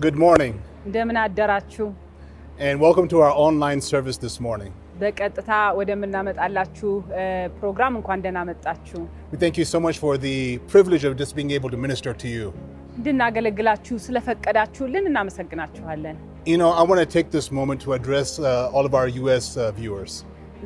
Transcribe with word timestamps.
Good 0.00 0.16
morning, 0.16 0.54
እንደምን 0.88 1.16
አደራችሁ። 1.24 1.86
and 2.66 2.76
welcome 2.80 3.06
to 3.12 3.18
our 3.24 3.32
online 3.46 3.80
service 3.90 4.18
this 4.18 4.36
morning. 4.46 4.72
በቀጥታ 5.00 5.50
ወደምናመጣላችሁ 5.78 6.90
እ፣ 7.20 7.24
ፕሮግራም 7.58 7.92
እንኳን 7.98 8.20
ደህና 8.24 8.40
መጣችሁ። 8.50 9.00
We 9.32 9.38
thank 9.42 9.56
you 9.60 9.66
so 9.72 9.78
much 9.86 9.98
for 10.04 10.12
the 10.18 10.36
privilege 10.72 11.04
of 11.08 11.14
just 11.22 11.34
being 11.38 11.50
able 11.58 11.70
to 11.70 11.80
minister 11.86 12.12
to 12.22 12.28
you. 12.36 12.46
እንድናገለግላችሁ 12.98 13.96
ስለፈቀዳችሁልን 14.06 15.04
እናመሰግናችኋለን። 15.10 16.16
You 16.46 16.58
know, 16.62 16.70
I 16.80 16.84
want 16.88 17.00
to 17.04 17.08
take 17.16 17.28
this 17.30 17.48
moment 17.58 17.80
to 17.86 17.92
address 17.92 18.28
uh, 18.40 18.74
all 18.74 18.84
of 18.90 18.94
our 19.00 19.08
U.S. 19.22 19.46
Uh, 19.56 19.70
viewers. 19.80 20.12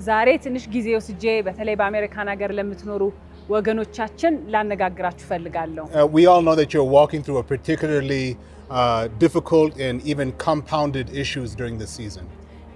ዛሬ 0.08 0.28
ትንሽ 0.44 0.64
ጊዜ 0.74 0.88
ወስጄ 0.98 1.24
በተለይ 1.46 1.74
በአሜሪካን 1.80 2.28
ሀገር 2.32 2.50
ለምትኖሩ 2.58 3.02
ወገኖቻችን 3.48 4.32
ላነጋግራችሁ 4.52 5.26
ፈልጋለሁ። 5.32 5.84
Uh, 5.92 6.06
we 6.16 6.22
all 6.30 6.42
know 6.46 6.56
that 6.60 6.70
you're 6.74 6.90
walking 6.98 7.22
through 7.24 7.38
a 7.38 7.46
particularly 7.52 8.24
uh, 8.70 9.02
difficult 9.24 9.72
and 9.86 9.96
even 10.12 10.28
compounded 10.48 11.06
issues 11.22 11.48
during 11.60 11.76
this 11.82 11.92
season. 12.00 12.26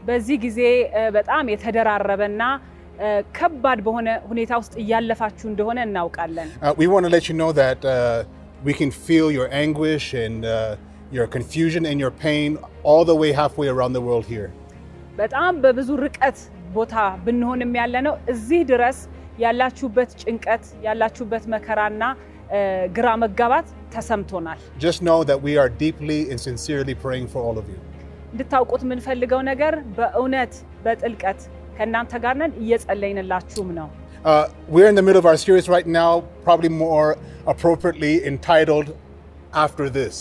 በዚህ 0.08 0.36
ጊዜ 0.46 0.58
እ፣ 0.98 1.04
በጣም 1.18 1.44
የተደራረበና 1.52 2.42
እ፣ 3.04 3.06
ከባድ 3.36 3.78
በሆነ 3.86 4.08
ሁኔታ 4.30 4.52
ውስጥ 4.62 4.74
እያለፋችሁ 4.82 5.46
እንደሆነ 5.52 5.78
እናውቃለን። 5.88 6.48
Uh, 6.62 6.72
we 6.80 6.88
want 6.92 7.04
to 7.08 7.12
let 7.16 7.24
you 7.30 7.36
know 7.40 7.52
that 7.62 7.80
uh, 7.86 8.18
we 8.68 8.74
can 8.80 8.90
feel 9.06 9.26
your 9.38 9.48
anguish 9.62 10.06
and 10.24 10.40
uh, 10.46 10.56
your 11.16 11.26
confusion 11.36 11.82
and 11.90 11.98
your 12.04 12.12
pain 12.26 12.50
all 12.90 13.02
the 13.04 13.16
way 13.22 13.30
halfway 13.40 13.68
around 13.74 13.92
the 13.98 14.04
world 14.08 14.26
here. 14.34 14.48
በጣም 15.18 15.52
በብዙ 15.64 15.88
ርቀት 16.06 16.38
ቦታ 16.76 16.94
ብንሆንም 17.24 17.72
ያለ 17.80 17.94
ነው 18.06 18.14
እዚህ 18.32 18.62
ድረስ 18.70 18.98
ያላችሁበት 19.38 20.10
ጭንቀት 20.22 20.64
ያላችሁበት 20.86 21.44
መከራና 21.54 22.02
እ፣ 22.56 22.60
ግራ 22.96 23.08
መጋባት 23.22 23.66
ተሰምቶናል። 23.94 24.58
Just 24.78 25.00
know 25.08 25.18
that 25.30 25.40
we 25.46 25.52
are 25.60 25.70
deeply 25.84 26.20
and 26.30 26.38
sincerely 26.40 26.94
praying 27.04 27.26
for 27.28 27.40
all 27.46 27.56
of 27.62 27.66
you. 27.72 27.78
እንድታውቁት 28.32 28.82
የምንፈልገው 28.86 29.40
ነገር 29.50 29.74
በእውነት 29.98 30.52
በጥልቀት 30.84 31.40
ከእናንተ 31.76 32.12
ጋር 32.24 32.34
ነን፣ 32.42 32.52
እየጸለይንላችሁም 32.62 33.70
ነው። 33.80 33.88
Uh, 34.24 34.44
we're 34.74 34.88
in 34.88 34.96
the 34.96 35.04
middle 35.06 35.20
of 35.22 35.26
our 35.26 35.38
series 35.38 35.66
right 35.68 35.88
now, 35.96 36.10
probably 36.46 36.70
more 36.84 37.08
appropriately 37.46 38.12
entitled 38.24 38.86
After 39.64 39.86
This. 39.98 40.16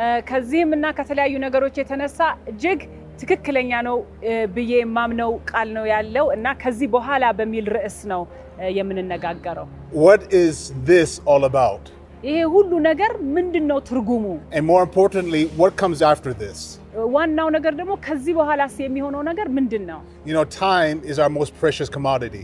እ፣ 0.00 0.06
ከዚህም 0.30 0.70
እና 0.76 0.86
ከተለያዩ 0.98 1.34
ነገሮች 1.44 1.74
የተነሳ 1.80 2.18
እጅግ 2.52 2.80
ትክክለኛ 3.21 3.71
ነው 3.87 3.97
ብዬ 4.55 4.71
የማምነው 4.81 5.31
ቃል 5.51 5.69
ነው 5.77 5.85
ያለው 5.93 6.25
እና 6.35 6.45
ከዚህ 6.63 6.87
በኋላ 6.95 7.25
በሚል 7.39 7.65
ርዕስ 7.77 7.97
ነው 8.13 8.21
የምንነጋገረው። 8.77 9.67
What 10.05 10.21
is 10.45 10.55
this 10.91 11.11
all 11.31 11.43
about? 11.51 11.83
ይሄ 12.27 12.37
ሁሉ 12.55 12.71
ነገር 12.89 13.11
ምንድን 13.35 13.65
ነው 13.71 13.79
ትርጉሙ? 13.89 14.25
And 14.57 14.63
more 14.71 14.81
importantly, 14.87 15.43
what 15.61 15.71
comes 15.81 16.01
after 16.11 16.31
this? 16.43 16.59
ዋናው 17.15 17.47
ነገር 17.55 17.73
ደግሞ 17.79 17.93
ከዚህ 18.07 18.33
በኋላስ 18.39 18.75
የሚሆነው 18.85 19.21
ነገር 19.29 19.47
ምንድን 19.57 19.83
ነው? 19.91 19.99
You 20.29 20.35
know, 20.37 20.45
time 20.69 20.97
is 21.11 21.17
our 21.23 21.31
most 21.39 21.51
precious 21.61 21.89
commodity. 21.97 22.43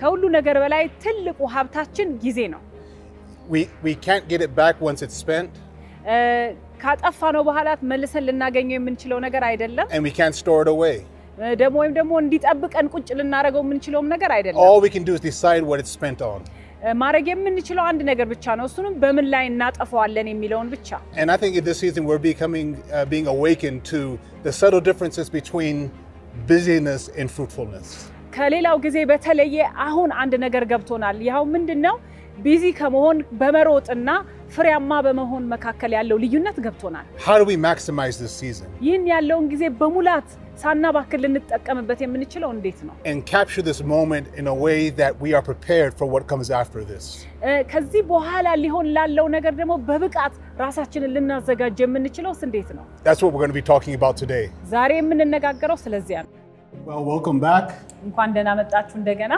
ከሁሉ 0.00 0.22
ነገር 0.38 0.56
በላይ 0.64 0.84
ትልቁ 1.04 1.38
ሀብታችን 1.56 2.08
ጊዜ 2.24 2.40
ነው። 2.54 2.62
We, 3.54 3.60
we 3.86 3.92
can't 4.06 4.24
get 4.32 4.40
it 4.46 4.52
back 4.62 4.76
once 4.88 5.00
it's 5.06 5.18
spent, 5.24 5.52
እ፣ 6.75 6.75
ካጠፋነው 6.83 7.43
በኋላ 7.49 7.69
መልሰን 7.91 8.23
ልናገኘው 8.27 8.77
የምንችለው 8.79 9.19
ነገር 9.25 9.43
አይደለም። 9.49 9.87
and 9.95 10.03
we 10.03 10.13
can't 10.19 10.35
store 10.35 10.61
it 10.65 10.71
away. 10.75 10.95
እ፣ 11.41 11.51
ደግሞ 11.61 11.75
ወይም 11.81 11.93
ደግሞ 11.99 12.13
እንዲጠብቀን 12.23 12.87
ቁጭ 12.95 13.07
ልናደርገው 13.19 13.61
የምንችለውም 13.65 14.07
ነገር 14.15 14.31
አይደለም። 14.37 14.61
All 14.65 14.79
we 14.85 14.91
can 14.95 15.05
do 15.09 15.15
is 15.17 15.23
decide 15.29 15.63
what 15.69 15.79
it's 15.83 15.93
spent 15.99 16.21
on. 16.31 16.39
እ፣ 16.83 16.93
ማድረግ 17.01 17.25
የምንችለው 17.31 17.83
አንድ 17.89 18.01
ነገር 18.11 18.27
ብቻ 18.33 18.45
ነው። 18.59 18.65
እሱንም 18.69 18.93
በምን 19.01 19.27
ላይ 19.33 19.43
እናጠፈዋለን 19.51 20.27
የሚለውን 20.31 20.69
ብቻ። 20.75 20.89
And 21.21 21.27
I 21.31 21.39
think 21.43 21.53
in 21.55 21.65
this 21.69 21.79
season 21.83 22.01
we're 22.09 22.23
becoming, 22.31 22.67
uh, 22.91 23.05
being 23.13 23.27
awakened 23.35 23.81
to 23.93 23.99
the 24.47 24.53
subtle 24.61 24.83
differences 24.89 25.29
between 25.39 25.77
busyness 26.47 27.03
and 27.19 27.27
fruitfulness. 27.35 27.87
ከሌላው 28.35 28.77
ጊዜ 28.85 28.97
በተለየ 29.09 29.55
አሁን 29.85 30.09
አንድ 30.21 30.33
ነገር 30.43 30.63
ገብቶናል። 30.71 31.17
ይኸው 31.27 31.45
ምንድን 31.55 31.79
ነው? 31.87 31.95
ቢዚ 32.36 32.64
ከመሆን 32.78 33.18
በመሮጥና 33.40 34.10
ፍሬያማ 34.54 34.90
በመሆን 35.06 35.44
መካከል 35.52 35.92
ያለው 35.96 36.16
ልዩነት 36.24 36.56
ገብቶናል። 36.64 37.06
ይህን 38.86 39.04
ያለውን 39.12 39.46
ጊዜ 39.52 39.64
በሙላት 39.80 40.28
ሳናባክን 40.62 41.20
ልንጠቀምበት 41.24 41.98
የምንችለው 42.04 42.50
እንዴት 42.54 42.78
ነው? 42.86 42.94
ከዚህ 47.72 48.02
በኋላ 48.10 48.48
ሊሆን 48.62 48.86
ላለው 48.96 49.26
ነገር 49.36 49.54
ደግሞ 49.60 49.74
በብቃት 49.88 50.34
ራሳችንን 50.60 51.12
ልናዘጋጅ 51.16 51.80
የምንችለውስ 51.84 52.40
እንዴት 52.48 52.70
ነው? 52.78 52.84
ዛሬ 54.72 54.92
የምንነጋገረው 55.00 55.78
ስለዚያ 55.84 56.18
ነው። 56.26 56.32
Well, 56.84 57.04
welcome 57.04 57.38
back. 57.40 57.66
እንኳን 58.06 58.30
ደህና 58.36 58.50
መጣችሁ 58.60 58.96
እንደገና። 59.00 59.34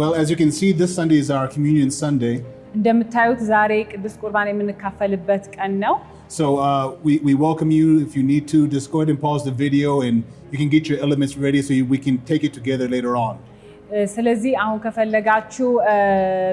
well, 0.00 0.12
as 0.20 0.26
you 0.32 0.36
can 0.42 0.50
see, 0.58 0.68
this 0.80 0.92
Sunday 0.98 1.18
is 1.24 1.30
our 1.36 1.46
Communion 1.54 1.90
Sunday. 2.02 2.34
እንደምታዩት 2.78 3.40
ዛሬ 3.50 3.72
ቅዱስ 3.92 4.14
ቁርባን 4.22 4.48
የምንካፈልበት 4.52 5.44
ቀን 5.56 5.72
ነው። 5.84 5.94
So 6.38 6.44
uh, 6.68 6.84
we, 7.06 7.12
we 7.26 7.32
welcome 7.46 7.70
you. 7.78 7.88
If 8.06 8.12
you 8.18 8.24
need 8.32 8.44
to, 8.54 8.58
just 8.68 8.86
go 8.92 8.98
ahead 9.00 9.10
and 9.14 9.20
pause 9.26 9.42
the 9.48 9.54
video 9.64 9.90
and 10.06 10.16
you 10.52 10.58
can 10.62 10.70
get 10.76 10.84
your 10.90 10.98
elements 11.06 11.34
ready 11.44 11.60
so 11.66 11.72
you, 11.78 11.84
we 11.94 11.98
can 12.06 12.16
take 12.30 12.42
it 12.48 12.54
together 12.58 12.88
later 12.96 13.14
on. 13.26 13.36
ስለዚህ 14.14 14.52
አሁን 14.62 14.78
ከፈለጋችሁ 14.84 15.68
እ፣ 15.90 15.96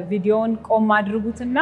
ቪዲዮውን 0.09 0.51
ቆም 0.67 0.89
አድርጉትና 0.97 1.57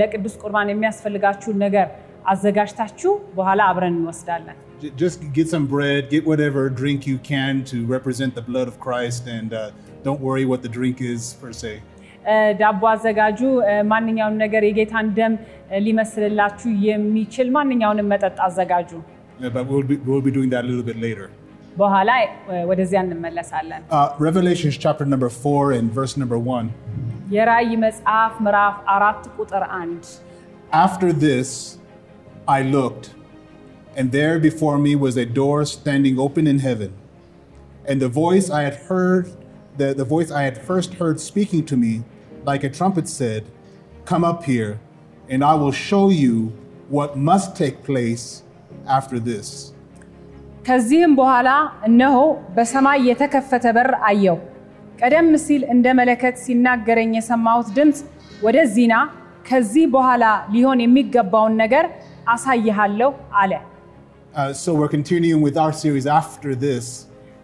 ለቅዱስ 0.00 0.34
ቁርባን 0.42 0.72
የሚያስፈልጋችሁን 0.72 1.58
ነገር 1.66 1.86
አዘጋጅታችሁ 2.32 3.12
በኋላ 3.36 3.60
አብረን 3.70 3.94
እንወስዳለን። 4.00 4.56
J- 4.81 4.93
Just 4.97 5.17
get 5.33 5.47
some 5.47 5.65
bread, 5.67 6.01
get 6.09 6.23
whatever 6.25 6.61
drink 6.81 6.99
you 7.07 7.17
can 7.31 7.53
to 7.71 7.77
represent 7.87 8.31
the 8.35 8.45
blood 8.49 8.67
of 8.67 8.77
Christ, 8.79 9.23
and 9.29 9.49
uh, 9.53 9.61
don't 10.05 10.21
worry 10.21 10.45
what 10.45 10.61
the 10.61 10.71
drink 10.77 10.97
is 11.13 11.21
per 11.41 11.51
se. 11.61 11.73
እ፣ 12.25 12.35
ዳቦ 12.59 12.81
አዘጋጁ። 12.91 13.39
እ፣ 13.69 13.73
ማንኛውንም 13.91 14.37
ነገር 14.43 14.61
የጌታን 14.67 15.07
ደም 15.17 15.33
እ፣ 15.71 15.79
ሊመስልላችሁ 15.87 16.69
የሚችል 16.87 17.49
ማንኛውንም 17.57 18.07
መጠጥ 18.13 18.37
አዘጋጁ። 18.47 18.91
Yeah, 19.39 19.51
but 19.55 19.63
we'll 19.69 19.87
be, 19.89 19.95
we'll 20.07 20.21
be 20.21 20.31
doing 20.31 20.49
that 20.53 20.63
a 20.65 20.67
little 20.69 20.87
bit 20.91 20.99
later. 21.05 21.27
በኋላ 21.77 22.09
እ፣ 22.51 22.63
ወደዚያ 22.69 22.99
እንመለሳለን። 23.05 23.81
Uh, 23.91 24.07
Revelations 24.27 24.75
chapter 24.85 25.05
number 25.13 25.29
four 25.43 25.63
and 25.77 25.87
verse 25.99 26.15
number 26.21 26.39
one. 26.55 26.67
የራእይ 27.35 27.71
መጽሐፍ 27.85 28.33
ምዕራፍ 28.45 28.75
አራት 28.95 29.23
ቁጥር 29.39 29.63
አንድ 29.81 30.03
After 30.85 31.09
this, 31.25 31.49
I 32.57 32.61
looked, 32.75 33.05
and 33.99 34.11
there 34.11 34.39
before 34.39 34.77
me 34.77 34.95
was 34.95 35.15
a 35.15 35.25
door 35.25 35.65
standing 35.65 36.19
open 36.19 36.47
in 36.47 36.59
heaven. 36.59 36.91
And 37.85 38.01
the 38.01 38.09
voice 38.09 38.49
I 38.49 38.63
had 38.63 38.75
heard, 38.89 39.23
the, 39.77 39.93
the 39.93 40.03
voice 40.05 40.31
I 40.31 40.43
had 40.43 40.57
first 40.61 40.95
heard 40.95 41.19
speaking 41.21 41.65
to 41.65 41.77
me, 41.77 42.03
like 42.43 42.63
a 42.63 42.69
trumpet 42.69 43.07
said, 43.09 43.43
Come 44.05 44.23
up 44.23 44.43
here, 44.43 44.79
and 45.29 45.43
I 45.43 45.55
will 45.55 45.71
show 45.71 46.09
you 46.09 46.35
what 46.89 47.17
must 47.17 47.55
take 47.55 47.83
place 47.83 48.25
after 48.87 49.17
this. 49.21 49.47
ከዚህም 50.67 51.11
በኋላ 51.17 51.49
እነሆ 51.87 52.15
በሰማይ 52.55 52.99
የተከፈተ 53.09 53.65
በር 53.77 53.89
አየሁ። 54.09 54.37
ቀደም 55.01 55.27
ሲል 55.45 55.63
እንደ 55.73 55.87
መለከት 55.99 56.35
ሲናገረኝ 56.45 57.11
የሰማሁት 57.17 57.67
ድምፅ 57.77 57.99
ወደዚህ 58.45 58.85
ና፣ 58.91 58.95
ከዚህ 59.49 59.85
በኋላ 59.95 60.23
ሊሆን 60.53 60.79
የሚገባውን 60.85 61.55
ነገር 61.63 61.85
አሳይሃለሁ 62.33 63.11
አለ። 63.41 63.51
Uh, 64.33 64.51
so 64.55 64.69
we're 64.75 64.89
continuing 64.89 65.41
with 65.41 65.57
our 65.57 65.73
series 65.75 66.07
after 66.13 66.51
this. 66.59 66.85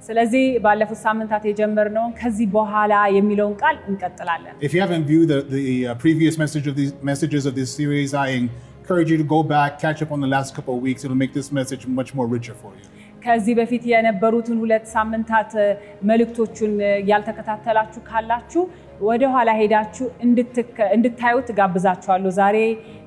ስለዚህ 0.04 0.46
ባለፉት 0.64 1.00
ሳምንታት 1.04 1.44
የጀመርነውን 1.48 2.12
ከዚህ 2.20 2.48
በኋላ 2.52 2.94
የሚለውን 3.18 3.56
ቃል 3.62 3.76
እንቀጥላለን። 3.90 4.54
If 4.62 4.72
you 4.76 4.82
haven't 4.82 5.06
viewed 5.06 5.28
the, 5.28 5.40
the 5.52 5.64
uh, 5.84 5.96
previous 5.96 6.36
message 6.38 6.66
of 6.68 6.76
these 6.76 6.94
messages 7.04 7.44
of 7.46 7.54
this 7.56 7.72
series, 7.72 8.12
I 8.16 8.30
encourage 8.40 9.10
you 9.14 9.18
to 9.18 9.28
go 9.28 9.42
back, 9.48 9.72
catch 9.80 10.02
up 10.02 10.12
on 10.12 10.22
the 10.22 10.32
last 10.36 10.50
couple 10.58 10.74
of 10.76 10.82
weeks. 10.82 11.04
It'll 11.06 11.22
make 11.26 11.34
this 11.34 11.50
message 11.52 11.84
much 11.92 12.12
more 12.14 12.28
richer 12.30 12.56
for 12.56 12.72
you. 12.78 12.88
ከዚህ 13.22 13.54
በፊት 13.58 13.84
የነበሩትን 13.90 14.58
ሁለት 14.62 14.86
ሳምንታት 14.94 15.52
እ፣ 15.58 15.66
መልእክቶቹን 16.04 16.72
እ፣ 16.82 16.92
ያልተከታተላችሁ 17.12 18.02
ካላችሁ 18.08 18.62
ወደ 19.02 19.24
ኋላ 19.34 19.50
ሄዳችሁ 19.60 20.06
እንድትከ- 20.26 20.90
እንድታዩት 20.96 21.48
ጋብዛችኋለሁ። 21.60 22.32
ዛሬ 22.40 22.58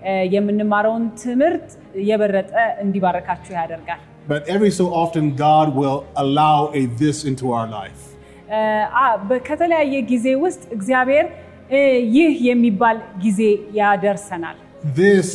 እ፣ 0.09 0.15
የምንማረውን 0.35 1.05
ትምህርት 1.23 1.69
የበለጠ 2.09 2.53
እንዲባረካችሁ 2.85 3.53
ያደርጋል። 3.61 4.03
But 4.29 4.43
every 4.49 4.73
so 4.81 4.85
often, 5.03 5.25
God 5.47 5.67
will 5.81 5.99
allow 6.17 6.59
a 6.75 6.83
this 7.01 7.19
into 7.31 7.47
our 7.57 7.69
life. 7.79 8.03
እ፣ 8.51 8.61
አ- 9.03 9.17
በ- 9.29 9.41
ከተለያየ 9.49 9.95
ጊዜ 10.13 10.27
ውስጥ 10.45 10.63
እግዚአብሔር 10.73 11.27
እ፣ 11.71 11.81
ይህ 12.17 12.33
የሚባል 12.49 12.97
ጊዜ 13.25 13.41
ያደርሰናል። 13.81 14.57
This 15.03 15.29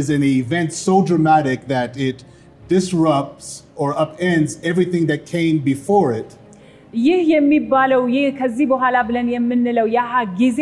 is 0.00 0.06
an 0.10 0.22
event 0.36 0.70
so 0.86 0.94
dramatic 1.02 1.60
that 1.68 1.92
it 2.08 2.18
disrupts 2.68 3.46
or 3.76 3.88
upends 4.04 4.50
everything 4.70 5.04
that 5.10 5.22
came 5.34 5.56
before 5.72 6.08
it. 6.20 6.30
ይህ 7.05 7.21
የሚባለው 7.35 8.03
ይህ 8.15 8.27
ከዚህ 8.39 8.65
በኋላ 8.73 8.97
ብለን 9.07 9.27
የምንለው 9.35 9.87
ያህ 9.97 10.13
ጊዜ 10.41 10.61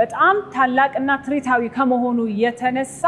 በጣም 0.00 0.36
ታላቅና 0.54 1.10
ትርኢታዊ 1.24 1.62
ከመሆኑ 1.76 2.18
የተነሳ 2.42 3.02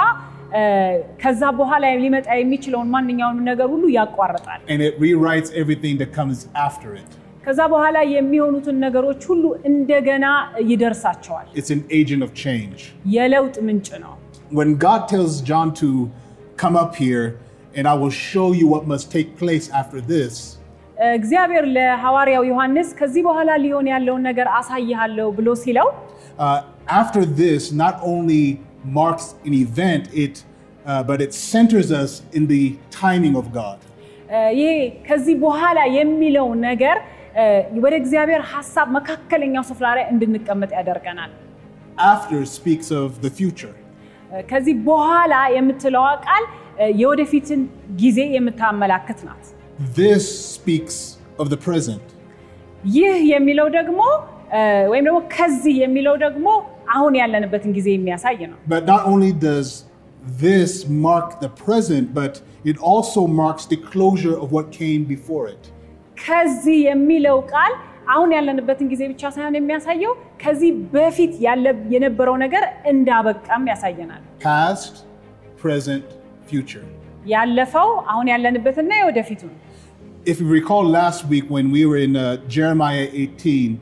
ከዛ 1.22 1.42
በኋላ 1.60 1.84
ሊመጣ 2.02 2.26
የሚችለውን 2.40 2.88
ማንኛውንም 2.94 3.46
ነገር 3.50 3.68
ሁሉ 3.74 3.84
ያቋርጣል።. 3.98 4.60
ከዛ 7.46 7.60
በኋላ 7.72 7.96
የሚሆኑትን 8.16 8.76
ነገሮች 8.84 9.22
ሁሉ 9.30 9.44
እንደገና 9.70 10.26
ይደርሳቸዋል።. 10.70 11.46
የለውጥ 13.16 13.56
ምንጭ 13.68 13.88
ነው። 14.04 14.12
When 14.58 14.70
God 14.86 15.02
tells 15.12 15.34
John 15.50 15.68
to 15.82 15.88
come 16.62 16.76
up 16.84 16.92
here 17.04 17.24
and 17.76 17.84
I 17.92 17.94
will 18.02 18.14
show 18.30 18.48
you 18.58 18.66
what 18.74 18.82
must 18.92 19.06
take 19.16 19.30
place 19.42 19.66
after 19.80 20.00
this, 20.12 20.34
እግዚአብሔር 21.14 21.64
ለሐዋርያው 21.76 22.42
ዮሐንስ 22.50 22.88
ከዚህ 22.98 23.22
በኋላ 23.28 23.50
ሊሆን 23.64 23.86
ያለውን 23.92 24.22
ነገር 24.28 24.48
አሳይሃለሁ 24.58 25.28
ብሎ 25.38 25.48
ሲለው 25.62 25.88
uh, 26.38 26.60
after 27.00 27.22
this 27.40 27.62
not 27.84 27.96
only 28.12 28.44
marks 28.98 29.26
an 29.48 29.54
event, 29.56 30.04
it 30.24 30.34
uh, 30.84 31.02
but 31.02 31.18
it 31.26 31.32
centers 31.52 31.88
us 31.94 32.12
in 32.32 32.44
the 32.46 32.62
timing 33.02 33.34
of 33.40 33.46
God. 33.60 33.78
እ፣ 34.30 34.38
ይሄ 34.58 34.70
ከዚህ 35.08 35.34
በኋላ 35.44 35.78
የሚለው 35.98 36.48
ነገር 36.68 36.96
እ፣ 37.40 37.44
ወደ 37.84 37.94
እግዚአብሔር 38.02 38.42
ሀሳብ 38.52 38.86
መካከለኛው 38.98 39.64
ስፍራ 39.70 39.86
ላይ 39.98 40.04
እንድንቀመጥ 40.12 40.70
ያደርገናል። 40.78 41.32
After 42.12 42.38
speaks 42.58 42.88
of 43.02 43.10
the 43.24 43.32
future. 43.40 43.74
ከዚህ 44.50 44.74
በኋላ 44.86 45.34
የምትለዋ 45.56 46.06
ቃል 46.26 46.44
የወደፊትን 47.00 47.60
ጊዜ 48.00 48.20
የምታመላክት 48.36 49.20
ናት። 49.28 49.44
This 49.95 50.23
speaks 50.55 50.97
of 51.39 51.47
the 51.49 51.59
present. 51.59 52.05
ይህ 52.97 53.15
የሚለው 53.33 53.67
ደግሞ 53.77 54.01
እ፣ 54.57 54.61
ወይም 54.91 55.03
ደግሞ 55.07 55.19
ከዚህ 55.35 55.75
የሚለው 55.83 56.15
ደግሞ 56.25 56.47
አሁን 56.95 57.13
ያለንበትን 57.21 57.71
ጊዜ 57.77 57.87
የሚያሳይ 57.95 58.37
ነው። 58.51 58.57
But 58.73 58.83
not 58.93 59.01
only 59.11 59.31
does 59.49 59.67
this 60.45 60.71
mark 61.05 61.27
the 61.43 61.51
present, 61.65 62.05
but 62.13 62.33
it 62.71 62.77
also 62.91 63.21
marks 63.41 63.63
the 63.73 63.79
closure 63.91 64.37
of 64.43 64.47
what 64.55 64.65
came 64.79 65.03
before 65.15 65.43
it. 65.55 65.63
ከዚህ 66.23 66.77
የሚለው 66.89 67.37
ቃል 67.53 67.73
አሁን 68.13 68.29
ያለንበትን 68.37 68.87
ጊዜ 68.93 69.01
ብቻ 69.11 69.23
ሳይሆን 69.35 69.55
የሚያሳየው 69.57 70.13
ከዚህ 70.43 70.71
በፊት 70.93 71.33
ያለ 71.47 71.65
የነበረው 71.93 72.35
ነገር 72.45 72.63
እንዳበቃም 72.93 73.63
ያሳየናል። 73.71 74.23
Past, 74.47 74.93
present, 75.63 76.07
future. 76.49 76.85
ያለፈው 77.25 77.89
አሁን 78.11 78.27
ያለንበትና 78.33 78.91
የወደፊቱ 78.99 79.41
ነው። 79.49 79.57
If 80.25 80.37
you 80.41 80.47
recall 80.51 80.83
last 80.93 81.21
week 81.25 81.45
when 81.49 81.67
we 81.71 81.81
were 81.85 81.99
in 81.99 82.15
uh, 82.17 82.25
Jeremiah 82.47 83.05
18, 83.13 83.79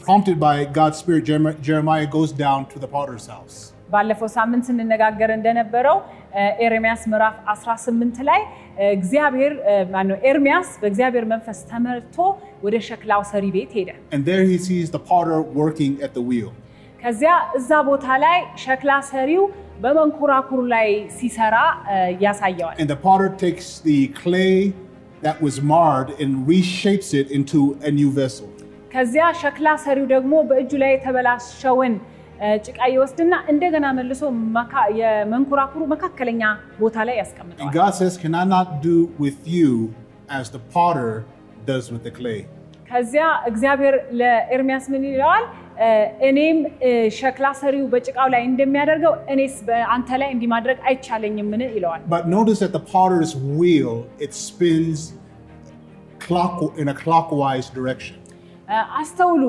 prompted 0.00 0.38
by 0.40 0.54
God's 0.72 0.98
Spirit, 0.98 1.24
Jeremiah, 1.24 1.56
Jeremiah 1.62 2.06
goes 2.08 2.30
down 2.38 2.60
to 2.66 2.78
the 2.78 2.88
potter's 2.88 3.26
house. 3.28 3.56
ባለፈው 3.90 4.28
ሳምንት 4.34 4.64
ስንነጋገር 4.68 5.30
እንደነበረው 5.36 5.98
እ፣ 6.34 6.42
ኤርሚያስ 6.64 7.02
ምዕራፍ 7.12 7.36
18 7.52 8.18
ላይ 8.28 8.40
እ፣ 8.80 8.88
እግዚአብሔር 8.96 9.52
እ፣ 9.64 9.76
ማነው 9.94 10.16
ኤርሚያስ 10.30 10.68
በእግዚአብሔር 10.82 11.24
መንፈስ 11.32 11.58
ተመርቶ 11.70 12.16
ወደ 12.64 12.74
ሸክላው 12.88 13.22
ሰሪ 13.32 13.44
ቤት 13.56 13.70
ሄደ። 13.78 13.88
And 14.14 14.22
there 14.30 14.44
he 14.50 14.58
sees 14.68 14.88
the 14.90 15.02
potter 15.10 15.38
working 15.62 15.94
at 16.06 16.12
the 16.12 16.24
wheel. 16.30 16.50
ከዚያ 17.03 17.31
እዛ 17.57 17.69
ቦታ 17.87 18.05
ላይ 18.23 18.37
ሸክላ 18.63 18.91
ሰሪው 19.09 19.43
በመንኮራኩር 19.83 20.61
ላይ 20.73 20.87
ሲሰራ 21.17 21.55
ያሳየዋል። 22.23 22.75
ከዚያ 28.93 29.25
ሸክላ 29.41 29.69
ሰሪው 29.85 30.05
ደግሞ 30.13 30.33
በእጁ 30.49 30.71
ላይ 30.83 30.91
የተበላሸውን 30.95 31.93
ጭቃ 32.65 32.79
ይወስድና 32.93 33.33
እንደገና 33.51 33.85
መልሶ 33.97 34.21
የመንኮራኩሩ 34.99 35.81
መካከለኛ 35.93 36.41
ቦታ 36.79 36.97
ላይ 37.09 37.15
ያስቀምጠዋል። 37.21 37.71
ከዚያ 42.89 43.25
እግዚአብሔር 43.49 43.95
ለኤርሚያስ 44.19 44.85
ምን 44.93 45.03
ይለዋል? 45.09 45.45
እ፣ 45.78 45.88
እኔም 46.28 46.58
እ፣ 46.82 46.90
ሸክላ 47.18 47.46
ሰሪው 47.60 47.84
በጭቃው 47.92 48.28
ላይ 48.34 48.42
እንደሚያደርገው 48.50 49.14
እኔስ 49.34 49.54
በአንተ 49.68 50.08
ላይ 50.22 50.30
እንዲህ 50.34 50.48
ማድረግ 50.54 50.78
አይቻለኝምን 50.90 51.62
ይለዋል። 51.76 52.00
But 52.14 52.24
notice 52.28 52.60
that 52.64 52.72
the 52.72 52.84
potter's 52.94 53.32
wheel, 53.58 53.94
it 54.18 54.32
spins 54.46 55.00
clock 56.20 56.56
in 56.76 56.88
a 56.88 56.96
clockwise 57.02 57.68
direction. 57.70 58.16
እ፣ 58.68 58.78
አስተውሉ 59.00 59.42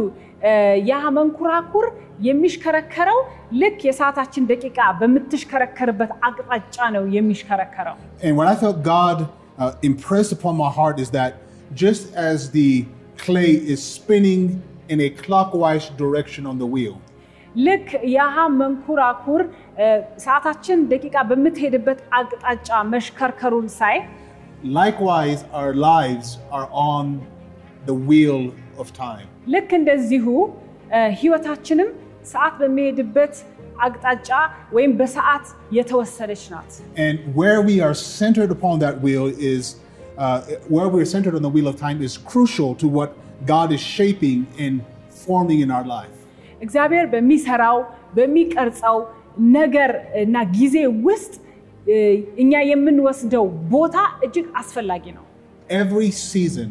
እ፣ 0.44 0.52
ያ 0.90 1.00
መንኮራኩር 1.18 1.86
የሚሽከረከረው 2.30 3.20
ልክ 3.62 3.80
የሰዓታችን 3.88 4.44
ደቂቃ 4.52 4.78
በምትሽከረከርበት 5.00 6.12
አቅጣጫ 6.28 6.78
ነው 6.96 7.04
የሚሽከረከረው። 7.16 7.96
And 8.26 8.34
what 8.40 8.48
I 8.48 8.58
felt 8.64 8.80
God 8.90 9.18
uh, 9.58 9.72
impressed 9.84 10.34
upon 10.38 10.56
my 10.64 10.72
heart 10.72 10.98
is 11.00 11.10
that 11.12 11.32
just 11.84 12.04
as 12.30 12.40
the 12.52 12.70
clay 13.26 13.52
is 13.74 13.80
spinning 13.96 14.44
in 14.90 15.00
a 15.02 15.10
clockwise 15.24 15.88
direction 15.98 16.46
on 16.46 16.58
the 16.58 16.70
wheel, 16.76 16.96
ልክ 17.68 17.88
ያሃ 18.16 18.36
መንኮራኩር 18.62 19.42
እ፣ 19.84 19.86
ሰዓታችን 20.26 20.80
ደቂቃ 20.92 21.16
በምትሄድበት 21.30 22.00
አቅጣጫ 22.20 22.70
መሽከርከሩን 22.94 23.68
ሳይ 23.80 23.96
likewise 24.80 25.42
our 25.54 25.74
lives 25.74 26.28
are 26.52 26.68
on 26.92 27.06
the 27.86 27.94
wheel 28.10 28.42
of 28.82 28.88
time. 29.06 29.28
ልክ 29.56 29.70
እንደዚሁ 29.80 30.26
እ፣ 30.98 31.02
ህይወታችንም 31.22 31.90
ሰዓት 32.34 32.54
በሚሄድበት 32.62 33.36
አቅጣጫ 33.86 34.30
ወይም 34.76 34.92
በሰዓት 35.00 35.46
የተወሰነች 35.78 36.44
ናት። 36.54 36.72
And 37.06 37.16
where 37.40 37.60
we 37.70 37.76
are 37.88 37.96
centered 38.20 38.52
upon 38.58 38.76
that 38.86 38.96
wheel 39.06 39.28
is, 39.54 39.64
uh, 40.18 40.40
where 40.76 40.90
we're 40.96 41.10
centered 41.16 41.36
on 41.40 41.44
the 41.48 41.54
wheel 41.56 41.68
of 41.72 41.78
time 41.88 42.00
is 42.08 42.16
crucial 42.32 42.72
to 42.76 42.88
what 42.98 43.10
God 43.46 43.70
is 43.72 43.84
shaping 43.98 44.40
and 44.60 44.76
forming 45.24 45.60
in 45.60 45.72
our 45.72 45.86
life. 45.90 46.16
እግዚአብሔር 46.62 47.06
በሚሰራው 47.14 47.78
በሚቀርጸው 48.18 48.98
ነገር 49.58 49.92
እና 50.24 50.38
ጊዜ 50.58 50.76
ውስጥ 51.08 51.34
እ፣ 51.86 51.96
እኛ 52.44 52.54
የምንወስደው 52.72 53.46
ቦታ 53.74 53.96
እጅግ 54.26 54.48
አስፈላጊ 54.62 55.06
ነው። 55.18 55.26
Every 55.82 56.10
season 56.26 56.70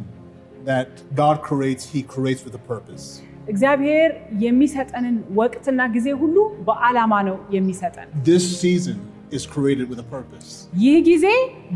that 0.64 0.88
God 1.14 1.36
creates, 1.48 1.84
He 1.94 2.00
creates 2.14 2.42
with 2.46 2.54
a 2.54 2.64
purpose. 2.72 3.04
እግዚአብሔር 3.48 4.08
የሚሰጠንን 4.44 5.16
ወቅትና 5.40 5.80
ጊዜ 5.94 6.08
ሁሉ 6.22 6.36
በዓላማ 6.66 7.14
ነው 7.28 7.36
የሚሰጠን። 7.56 8.08
This 8.24 8.44
season 8.62 8.98
is 9.36 9.44
created 9.54 9.86
with 9.92 10.00
a 10.00 10.08
purpose. 10.16 10.48
ይህ 10.84 10.98
ጊዜ 11.10 11.26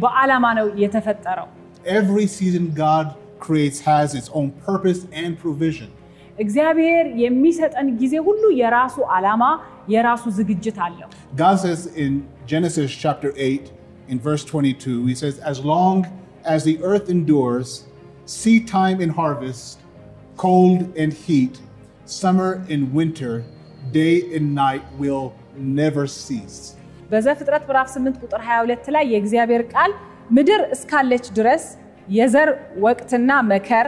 በዓላማ 0.02 0.44
ነው 0.58 0.66
የተፈጠረው። 0.82 1.48
Every 2.00 2.26
season 2.38 2.64
God 2.84 3.06
creates 3.47 3.79
has 3.89 4.07
its 4.19 4.29
own 4.31 4.49
purpose 4.67 5.01
and 5.21 5.31
provision. 5.45 5.89
እግዚአብሔር 6.37 7.05
የሚሰጠን 7.23 7.87
ጊዜ 8.01 8.15
ሁሉ 8.27 8.43
የራሱ 8.61 8.95
ዓላማ፣ 9.15 9.43
የራሱ 9.93 10.23
ዝግጅት 10.39 10.77
አለው። 10.85 11.09
God 11.43 11.55
says 11.63 11.81
in 12.03 12.11
Genesis 12.51 12.89
chapter 13.03 13.29
8, 13.47 13.65
in 14.07 14.17
verse 14.19 14.43
22, 14.45 15.05
He 15.11 15.15
says, 15.15 15.35
As 15.51 15.57
long 15.73 15.97
as 16.45 16.59
the 16.69 16.75
earth 16.89 17.07
endures, 17.09 17.69
seed 18.37 18.63
time 18.77 18.99
and 19.05 19.11
harvest, 19.21 19.65
cold 20.37 20.81
and 20.95 21.11
heat, 21.25 21.55
summer 22.21 22.51
and 22.73 22.81
winter, 22.93 23.33
day 23.91 24.15
and 24.35 24.45
night 24.55 24.83
will 25.01 25.25
never 25.81 26.05
cease. 26.23 26.59
በዘፍጥረት 27.11 27.63
ምዕራፍ 27.67 27.89
8 27.95 28.15
ቁጥር 28.23 28.41
22 28.47 28.87
ላይ 28.95 29.05
የእግዚአብሔር 29.13 29.63
ቃል 29.73 29.91
ምድር 30.37 30.61
እስካለች 30.75 31.25
ድረስ 31.37 31.63
የዘር 32.08 32.48
ወቅትና 32.86 33.30
መከር፣ 33.52 33.86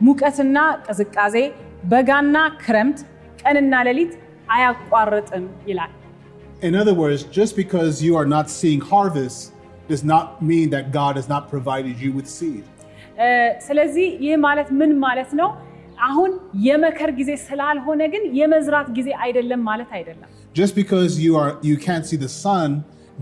ሙቀትና 0.00 0.56
ቅዝቃዜ፣ 0.86 1.36
በጋና 1.84 2.36
ክረምት፣ 2.62 2.98
ቀንና 3.42 3.74
ሌሊት 3.88 4.12
አያቋርጥም 4.56 5.44
ይላል። 5.70 5.92
In 6.62 6.74
other 6.74 6.94
words, 6.94 7.20
just 7.38 7.52
because 7.62 7.94
you 8.06 8.12
are 8.20 8.28
not 8.36 8.46
seeing 8.58 8.80
harvest 8.92 9.38
does 9.88 10.02
not 10.12 10.26
mean 10.50 10.66
that 10.74 10.84
God 10.92 11.12
has 11.20 11.28
not 11.34 11.42
provided 11.54 11.96
you 12.04 12.10
with 12.18 12.28
seed. 12.38 12.64
እ፣ 13.18 13.28
ስለዚህ 13.66 14.06
ይህ 14.26 14.36
ማለት 14.46 14.68
ምን 14.80 14.92
ማለት 15.04 15.30
ነው? 15.40 15.48
አሁን 16.08 16.30
የመከር 16.66 17.10
ጊዜ 17.18 17.30
ስላልሆነ 17.48 18.00
ግን 18.14 18.24
የመዝራት 18.38 18.88
ጊዜ 18.96 19.08
አይደለም 19.24 19.60
ማለት 19.70 19.90
አይደለም። 19.98 20.28
Just 20.60 20.74
because 20.82 21.12
you 21.24 21.32
are 21.42 21.52
you 21.68 21.76
can't 21.86 22.06
see 22.10 22.18
the 22.26 22.32
sun 22.44 22.68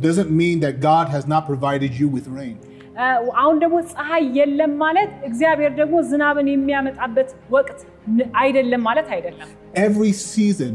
doesn't 0.07 0.31
mean 0.43 0.57
that 0.65 0.75
God 0.91 1.07
has 1.15 1.25
not 1.35 1.43
provided 1.53 1.93
you 2.01 2.09
with 2.17 2.27
rain. 2.41 2.57
አሁን 3.42 3.58
ደግሞ 3.64 3.76
ፀሐይ 3.92 4.24
የለም 4.38 4.72
ማለት 4.84 5.12
እግዚአብሔር 5.30 5.72
ደግሞ 5.82 5.96
ዝናብን 6.10 6.48
የሚያመጣበት 6.54 7.30
ወቅት 7.56 7.80
አይደለም 8.42 8.82
ማለት 8.90 9.08
አይደለም። 9.16 9.50
Every 9.88 10.12
season 10.34 10.74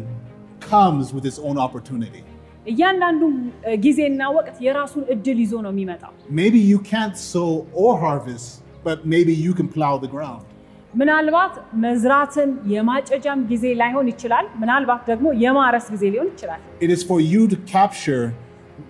comes 0.72 1.06
with 1.14 1.24
its 1.30 1.40
own 1.48 1.58
opportunity. 1.66 2.22
እያንዳንዱ 2.66 3.22
ጊዜና 3.84 4.22
ወቅት 4.36 4.56
የራሱን 4.66 5.04
እድል 5.14 5.38
ይዞ 5.44 5.54
ነው 5.66 5.72
የሚመጣው። 5.74 6.12
Maybe 6.40 6.60
you 6.72 6.78
can't 6.92 7.16
sow 7.32 7.50
or 7.82 7.92
harvest, 8.04 8.48
but 8.86 8.98
maybe 9.14 9.34
you 9.46 9.52
can 9.58 9.68
plow 9.76 9.94
the 10.04 10.10
ground. 10.16 10.44
ምናልባት 10.94 11.54
መዝራትን 11.84 12.50
የማጨጃም 12.72 13.40
ጊዜ 13.50 13.64
ላይሆን 13.80 14.06
ይችላል። 14.12 14.46
ምናልባት 14.62 15.02
ደግሞ 15.10 15.26
የማረስ 15.44 15.86
ጊዜ 15.94 16.04
ሊሆን 16.14 16.28
ይችላል። 16.34 16.60
It 16.86 16.90
is 16.96 17.02
for 17.10 17.18
you 17.32 17.42
to 17.52 17.56
capture 17.76 18.24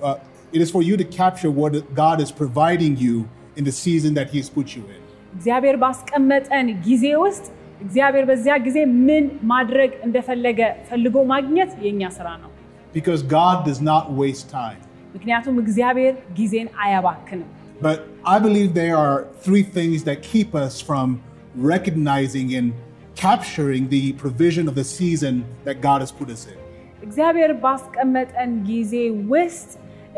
uh, 0.09 0.17
It 0.56 0.62
is 0.66 0.70
for 0.75 0.82
you 0.89 0.96
to 0.98 1.06
capture 1.20 1.51
what 1.60 1.74
God 1.94 2.18
is 2.25 2.32
providing 2.42 2.94
you 2.98 3.16
in 3.58 3.63
the 3.63 3.75
season 3.86 4.12
that 4.18 4.28
He 4.34 4.38
has 4.44 4.50
put 4.50 4.68
you 4.75 4.84
in. 4.96 5.01
እግዚአብሔር 5.36 5.75
ባስቀመጠን 5.84 6.68
ጊዜ 6.88 7.06
ውስጥ 7.24 7.46
እግዚአብሔር 7.86 8.25
በዚያ 8.30 8.54
ጊዜ 8.68 8.78
ምን 9.08 9.25
ማድረግ 9.51 9.92
እንደፈለገ 10.06 10.60
ፈልጎ 10.89 11.16
ማግኘት 11.34 11.72
የእኛ 11.86 12.01
ስራ 12.18 12.28
ነው። 12.44 12.51
Because 12.98 13.22
God 13.39 13.58
does 13.70 13.82
not 13.92 14.06
waste 14.22 14.46
time. 14.62 14.80
ምክንያቱም 15.16 15.56
እግዚአብሔር 15.63 16.16
ጊዜን 16.39 16.68
አያባክንም። 16.86 17.50
But 17.88 18.00
I 18.36 18.39
believe 18.46 18.70
there 18.84 18.98
are 19.06 19.18
three 19.46 19.66
things 19.78 20.00
that 20.08 20.18
keep 20.32 20.50
us 20.66 20.74
from 20.88 21.08
recognizing 21.74 22.48
and 22.60 22.68
capturing 23.16 23.84
the 23.96 24.04
provision 24.24 24.66
of 24.72 24.75
the 24.75 24.88
season 24.98 25.36
that 25.68 25.78
God 25.88 26.00
has 26.06 26.12
put 26.20 26.30
us 26.36 26.44
in. 26.51 26.58
እግዚአብሔር 27.08 27.51
ባስቀመጠን 27.63 28.51
ጊዜ 28.72 28.94
ውስጥ 29.34 29.70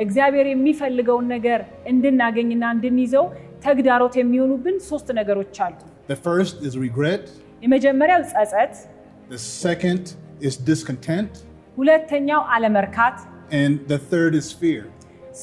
እግዚአብሔር 0.04 0.46
የሚፈልገውን 0.50 1.26
ነገር 1.34 1.60
እንድናገኝና 1.92 2.64
እንድንይዘው 2.76 3.26
ተግዳሮት 3.66 4.14
የሚሆኑብን 4.20 4.76
ሶስት 4.90 5.08
ነገሮች 5.20 5.56
አሉ። 5.66 5.76
The 6.12 6.18
first 6.28 6.56
is 6.68 6.74
regret, 6.86 7.24
የመጀመሪያው 7.64 8.22
ጸጸት፣ 8.32 8.74
the 9.34 9.40
second 9.64 10.04
is 10.48 10.54
discontent, 10.70 11.32
ሁለተኛው 11.78 12.42
አለመርካት፣ 12.56 13.16
and 13.62 13.74
the 13.92 14.00
third 14.10 14.34
is 14.42 14.48
fear. 14.62 14.82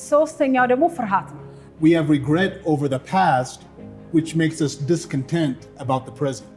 ሶስተኛው 0.09 0.65
ደግሞ 0.73 0.85
ፍርሃት 0.97 1.29
ነው። 1.35 1.41
We 1.81 1.91
have 1.97 2.07
regret 2.19 2.53
over 2.73 2.87
the 2.95 3.01
past, 3.15 3.59
which 4.15 4.31
makes 4.41 4.59
us 4.67 4.73
discontent 4.93 5.59
about 5.85 6.03
the 6.09 6.15
present. 6.21 6.49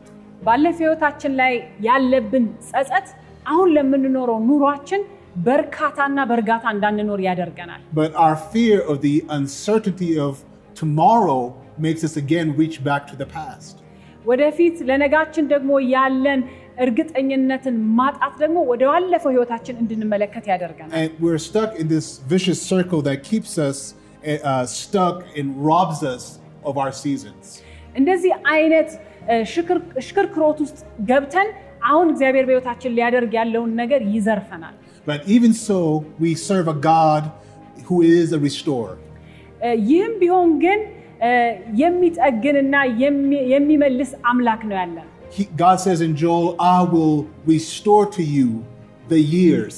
ባለፈው 0.47 0.83
ህይወታችን 0.85 1.33
ላይ 1.41 1.55
ያለብን 1.89 2.45
ጸጸት 2.71 3.09
አሁን 3.47 3.69
ለምንኖረው 3.77 4.39
ኑሯችን 4.51 5.03
በእርካታና 5.46 6.20
በእርጋታ 6.30 6.66
እንዳንኖር 6.76 7.20
ያደርገናል። 7.30 7.82
But 8.02 8.12
our 8.26 8.36
fear 8.54 8.78
of 8.92 8.98
the 9.08 9.16
uncertainty 9.38 10.12
of 10.28 10.34
tomorrow 10.82 11.42
makes 11.86 12.02
us 12.08 12.16
again 12.24 12.48
reach 12.62 12.78
back 12.90 13.04
to 13.12 13.16
the 13.22 13.30
past. 13.38 13.74
ወደፊት 14.26 14.76
ለነጋችን 14.90 15.46
ደግሞ 15.54 15.72
ያለን 15.96 16.42
እርግጠኝነትን 16.86 17.76
ማጣት 18.00 18.34
ደግሞ 18.44 18.58
ወደ 18.72 18.84
ባለፈው 18.92 19.32
ህይወታችን 19.36 19.76
እንድንመለከት 19.84 20.46
ያደርገናል። 20.52 20.94
And 21.02 21.12
we're 21.24 21.42
stuck 21.50 21.72
in 21.82 21.88
this 21.96 22.08
vicious 22.34 22.60
circle 22.74 23.02
that 23.10 23.20
keeps 23.30 23.54
us 23.70 23.80
uh, 24.52 24.66
stuck 24.82 25.18
and 25.40 25.48
robs 25.70 26.02
us 26.14 26.24
of 26.70 26.76
our 26.84 26.94
seasons. 27.04 27.46
እንደዚህ 28.00 28.34
አይነት 28.56 28.90
እ፣ 29.32 29.36
ሽክር- 29.54 29.88
ሽክርክሮት 30.08 30.60
ውስጥ 30.64 30.78
ገብተን 31.10 31.50
አሁን 31.90 32.08
እግዚአብሔር 32.14 32.46
በህይወታችን 32.48 32.94
ሊያደርግ 32.98 33.32
ያለውን 33.40 33.72
ነገር 33.82 34.02
ይዘርፈናል። 34.16 34.76
But 35.06 35.20
even 35.28 35.52
so, 35.68 35.80
we 36.20 36.32
serve 36.42 36.68
a 36.68 36.78
God 36.92 37.24
who 37.88 37.98
is 38.16 38.28
a 38.32 38.40
restorer. 38.40 38.96
እ፣ 39.62 39.70
ይህም 39.90 40.14
ቢሆን 40.22 40.50
ግን 40.64 40.80
እ፣ 41.24 41.32
የሚጠግንና 41.82 42.76
የሚ- 43.02 43.46
የሚመልስ 43.54 44.12
አምላክ 44.32 44.62
ነው 44.70 44.78
ያለን። 44.82 45.08
He, 45.36 45.44
God 45.58 45.78
says 45.80 46.00
in 46.02 46.14
Joel, 46.22 46.48
I 46.70 46.80
will 46.94 47.18
restore 47.48 48.06
to 48.18 48.24
you 48.36 48.48
the 49.08 49.22
years 49.38 49.76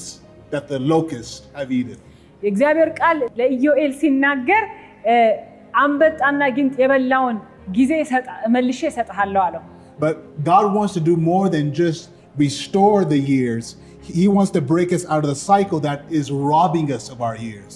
that 0.52 0.64
the 0.68 0.80
locusts 0.92 1.34
have 1.58 1.70
eaten. 1.78 1.98
የእግዚአብሔር 2.42 2.90
ቃል 3.00 3.18
ለኢዮኤል 3.40 3.92
ሲናገር 4.00 4.64
እ፣ 5.10 5.14
አንበጣና 5.84 6.42
ጊንጥ 6.56 6.74
የበላውን 6.82 7.36
ጊዜ 7.76 7.92
እሰጥ- 8.04 8.26
መልሼ 8.56 8.80
እሰጥሃለሁ 8.92 9.40
አለው። 9.46 9.62
But 10.04 10.14
God 10.50 10.66
wants 10.76 10.92
to 10.98 11.02
do 11.10 11.14
more 11.30 11.46
than 11.48 11.66
just 11.82 12.02
restore 12.36 13.00
the 13.14 13.20
years. 13.34 13.66
He 14.16 14.24
wants 14.28 14.50
to 14.56 14.60
break 14.72 14.90
us 14.92 15.04
out 15.06 15.22
of 15.24 15.30
the 15.34 15.40
cycle 15.50 15.78
that 15.80 16.00
is 16.10 16.26
robbing 16.52 16.88
us 16.92 17.04
of 17.14 17.18
our 17.26 17.36
years. 17.48 17.74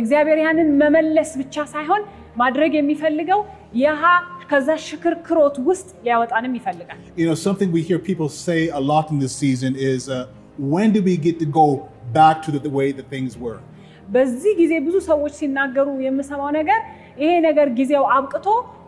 እግዚአብሔር 0.00 0.38
ያንን 0.46 0.68
መመለስ 0.80 1.30
ብቻ 1.40 1.64
ሳይሆን 1.74 2.02
ማድረግ 2.42 2.72
የሚፈልገው 2.78 3.40
ያሃ 3.84 4.02
ከዛ 4.50 4.68
ሽክርክሮት 4.88 5.56
ውስጥ 5.68 5.88
ሊያወጣንም 6.06 6.52
ይፈልጋል። 6.58 6.98
You 7.20 7.26
know, 7.28 7.38
something 7.46 7.70
we 7.78 7.82
hear 7.88 7.98
people 8.10 8.28
say 8.46 8.60
a 8.80 8.82
lot 8.92 9.06
in 9.12 9.18
this 9.24 9.34
season 9.44 9.72
is, 9.92 10.02
uh, 10.08 10.18
when 10.74 10.88
do 10.96 11.00
we 11.08 11.14
get 11.26 11.36
to 11.44 11.48
go 11.60 11.66
back 12.18 12.36
to 12.44 12.50
the, 12.54 12.60
the 12.66 12.72
way 12.78 12.88
that 12.98 13.06
things 13.14 13.32
were? 13.44 13.58
በዚህ 14.14 14.52
ጊዜ 14.60 14.72
ብዙ 14.86 14.96
ሰዎች 15.10 15.32
ሲናገሩ 15.40 15.88
የምሰማው 16.06 16.50
ነገር 16.58 16.80
ይሄ 17.22 17.32
ነገር 17.48 17.68
ጊዜው 17.78 18.04
አብቅቶ 18.16 18.46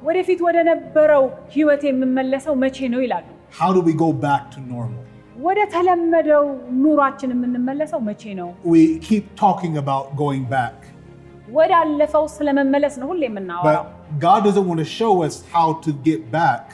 ወደፊት 0.08 0.40
ወደ 0.46 0.58
ነበረው 0.70 1.24
ህይወት 1.54 1.82
የምመለሰው 1.88 2.54
መቼ 2.64 2.78
ነው 2.94 3.00
ይላሉ። 3.06 3.26
How 3.60 3.70
do 3.76 3.80
we 3.88 3.94
go 4.04 4.10
back 4.26 4.44
to 4.54 4.60
normal? 4.74 5.02
ወደ 5.46 5.60
ተለመደው 5.74 6.44
ኑሯችን 6.84 7.30
የምንመለሰው 7.34 8.00
መቼ 8.08 8.22
ነው? 8.40 8.48
We 8.74 8.82
keep 9.08 9.24
talking 9.44 9.74
about 9.82 10.06
going 10.22 10.44
back, 10.56 10.76
ወዳለፈው 11.56 12.24
ስለመመለስ 12.36 12.94
ነው 13.00 13.08
ሁሌ 13.12 13.22
የምናወራው። 13.28 13.84
but 13.86 13.86
God 14.26 14.40
doesn't 14.46 14.66
want 14.70 14.80
to 14.84 14.90
show 15.00 15.12
us 15.26 15.34
how 15.54 15.68
to 15.84 15.90
get 16.08 16.20
back. 16.38 16.64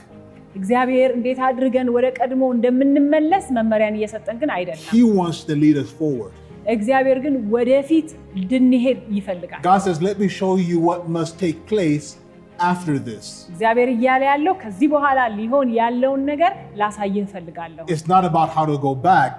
እግዚአብሔር 0.54 1.10
እንዴት 1.18 1.38
አድርገን 1.46 1.88
ወደ 1.96 2.06
ቀድሞ 2.18 2.42
እንደምንመለስ 2.56 3.46
መመሪያን 3.56 3.96
እየሰጠን 3.98 4.36
ግን 4.42 4.50
አይደለም። 4.56 4.86
He 4.96 5.02
wants 5.18 5.40
to 5.50 5.54
lead 5.62 5.78
us 5.84 5.90
forward. 6.00 6.34
እግዚአብሔር 6.76 7.18
ግን 7.24 7.34
ወደፊት 7.56 8.08
እንድንሄድ 8.40 8.98
ይፈልጋል። 9.18 9.60
God 9.70 9.80
says, 9.86 9.98
Let 10.08 10.16
me 10.24 10.28
show 10.40 10.52
you 10.70 10.78
what 10.88 11.00
must 11.18 11.34
take 11.44 11.58
place 11.72 12.06
after 12.60 12.94
this. 13.08 13.24
እግዚአብሔር 13.52 13.88
እያለ 13.94 14.22
ያለው 14.32 14.54
ከዚህ 14.62 14.88
በኋላ 14.94 15.20
ሊሆን 15.38 15.68
ያለውን 15.80 16.22
ነገር 16.30 16.52
ላሳይህ 16.80 17.22
እፈልጋለሁ። 17.26 17.84
It's 17.94 18.06
not 18.14 18.24
about 18.30 18.48
how 18.56 18.64
to 18.72 18.76
go 18.78 18.92
back, 19.10 19.32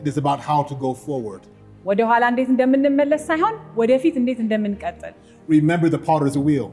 it 0.00 0.06
is 0.12 0.16
about 0.22 0.40
how 0.48 0.60
to 0.70 0.74
go 0.84 0.90
forward. 1.06 1.42
ወደ 1.84 2.00
ኋላ 2.10 2.24
እንዴት 2.32 2.48
እንደምንመለስ 2.54 3.22
ሳይሆን 3.30 3.54
ወደፊት 3.80 4.14
እንዴት 4.22 4.38
እንደምንቀጥል 4.44 5.14
Remember 5.48 5.88
the 5.96 6.02
potter's 6.08 6.36
wheel, 6.46 6.68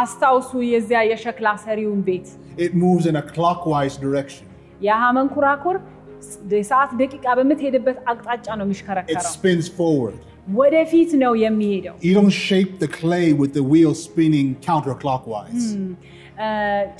አስታውሱ። 0.00 0.50
የዚያ 0.72 1.00
የሸክላ 1.10 1.48
ሰሪውን 1.66 2.00
ቤት 2.08 2.26
it 2.66 2.72
moves 2.84 3.04
in 3.10 3.16
a 3.22 3.24
clockwise 3.34 3.96
direction, 4.06 4.46
የሃ 4.86 5.02
መንኮራኩር 5.18 5.76
የሰዓት 6.54 6.90
ደቂቃ 7.02 7.26
በምትሄድበት 7.38 7.98
አቅጣጫ 8.10 8.46
ነው 8.58 8.64
it 8.64 8.66
የሚሽከረከረው። 8.66 9.30
spins 9.36 9.66
forward. 9.78 10.18
ወደፊት 10.54 11.10
ነው 11.22 11.32
የሚሄደው። 11.44 11.96
You 12.06 12.14
don't 12.18 12.36
shape 12.48 12.72
the 12.78 12.90
clay 12.98 13.26
with 13.40 13.52
the 13.58 13.64
wheel 13.72 13.92
spinning 14.06 14.48
counterclockwise. 14.68 15.66
እ፣ 16.40 16.48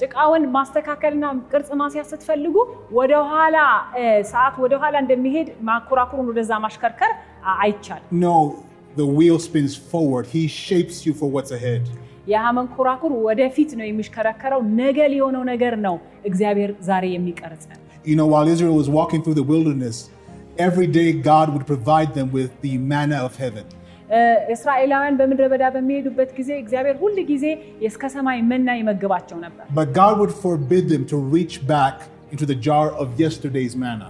ጭቃውን 0.01 0.43
ማስተካከልና 0.57 1.25
ቅርጽ 1.53 1.71
ማስያዝ 1.81 2.07
ስትፈልጉ 2.13 2.57
ወደኋላ 2.99 3.57
እ፣ 4.01 4.05
ሰዓት 4.33 4.55
ወደኋላ 4.65 4.95
እንደሚሄድ 5.05 5.49
ማኮራኩሩን 5.69 6.29
ወደዛ 6.33 6.53
ማሽከርከር 6.65 7.13
አ- 7.51 7.57
አይቻልም። 7.65 8.11
No, 8.27 8.35
the 8.97 9.09
wheel 9.19 9.39
spins 9.41 9.75
forward. 9.93 10.25
He 10.37 10.43
shapes 10.61 10.97
you 11.07 11.15
for 11.21 11.29
what's 11.35 11.53
ahead. 11.53 11.85
የሃ 12.33 12.47
መንኮራኩር 12.57 13.13
ወደፊት 13.27 13.71
ነው 13.79 13.87
የሚሽከረከረው። 13.89 14.61
ነገ 14.81 14.99
ሊሆነው 15.13 15.43
ነገር 15.53 15.75
ነው 15.87 15.95
እግዚአብሔር 16.31 16.71
ዛሬ 16.89 17.05
የሚቀርጸን። 17.17 17.79
You 18.11 18.17
know, 18.19 18.27
while 18.35 18.49
Israel 18.55 18.77
was 18.83 18.89
walking 18.99 19.21
through 19.25 19.39
the 19.39 19.49
wilderness, 19.53 19.97
every 20.59 20.89
day 20.99 21.09
God 21.31 21.47
would 21.53 21.67
provide 21.67 22.11
them 22.19 22.29
with 22.31 22.51
the 22.65 22.75
manna 22.93 23.19
of 23.27 23.35
heaven. 23.37 23.67
እ፣ 24.11 24.21
እስራኤላውያን 24.55 25.17
በምድረ 25.19 25.45
በዳ 25.53 25.65
በሚሄዱበት 25.75 26.31
ጊዜ 26.39 26.51
እግዚአብሔር 26.63 26.97
ሁል 27.03 27.17
ጊዜ 27.29 27.45
እስከ 27.89 28.03
ሰማይ 28.15 28.39
መና 28.53 28.69
ይመግባቸው 28.81 29.39
ነበር። 29.47 29.67
But 29.79 29.91
God 30.01 30.15
would 30.21 30.35
forbid 30.47 30.87
them 30.95 31.05
to 31.13 31.19
reach 31.37 31.57
back 31.69 31.97
into 32.33 32.47
the 32.53 32.59
jar 32.69 32.87
of 33.03 33.07
yesterday's 33.25 33.77
manna. 33.85 34.09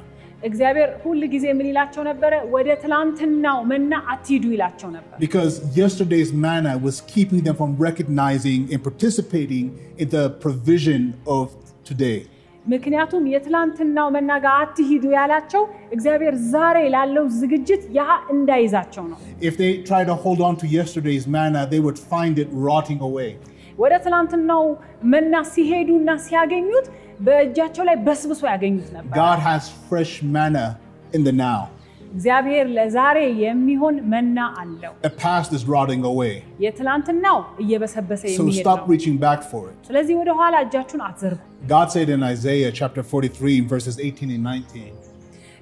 እግዚአብሔር 0.49 0.90
ሁል 1.02 1.23
ጊዜ 1.32 1.47
ምን 1.56 1.66
ይላቸው 1.70 2.02
ነበረ? 2.11 2.32
ወደ 2.54 2.68
ትላንትናው 2.85 3.59
መና 3.73 3.92
አትሂዱ 4.12 4.44
ይላቸው 4.54 4.88
ነበር። 4.97 5.16
Because 5.26 5.54
yesterday's 5.80 6.30
manna 6.47 6.75
was 6.87 6.97
keeping 7.12 7.42
them 7.47 7.56
from 7.61 7.73
recognizing 7.87 8.61
and 8.73 8.80
participating 8.88 9.66
in 10.02 10.09
the 10.16 10.25
provision 10.44 11.02
of 11.38 11.47
today. 11.90 12.18
ምክንያቱም 12.65 13.24
የትላንትናው 13.34 14.07
መና 14.15 14.31
ጋር 14.43 14.53
አትሂዱ 14.62 15.05
ያላቸው 15.17 15.63
እግዚአብሔር 15.95 16.36
ዛሬ 16.53 16.77
ላለው 16.95 17.25
ዝግጅት 17.39 17.84
ያ 17.98 18.03
እንዳይዛቸው 18.36 19.05
ነው። 19.12 19.19
If 19.50 19.55
they 19.62 19.72
try 19.89 20.01
to 20.12 20.15
hold 20.24 20.41
on 20.48 20.55
to 20.62 20.67
yesterday's 20.79 21.25
manna, 21.38 21.62
they 21.74 21.81
would 21.88 22.00
find 22.13 22.36
it 22.43 22.50
rotting 22.69 23.01
away. 23.10 23.31
ወደ 23.84 23.93
ትላንትናው 24.05 24.63
መና 25.13 25.36
ሲሄዱና 25.53 26.10
ሲያገኙት 26.27 26.86
በእጃቸው 27.25 27.84
ላይ 27.89 27.98
በስብሶ 28.07 28.41
ያገኙት 28.53 28.89
ነበር። 28.98 29.15
God 29.25 29.39
has 29.50 29.63
fresh 29.89 30.13
manna 30.36 30.65
in 31.13 31.24
the 31.29 31.36
now. 31.48 31.60
እግዚአብሔር 32.15 32.65
ለዛሬ 32.75 33.17
የሚሆን 33.43 33.95
መና 34.12 34.38
አለው። 34.62 34.93
የትላንትናው 36.63 37.39
እየበሰበሰ 37.63 38.22
የሚሄድ 38.27 38.38
ነው። 38.38 38.41
ስለዚህ 39.88 40.15
ወደኋላ 40.22 40.55
እጃችሁን 40.65 41.03
አትዘርጉ። 41.07 41.41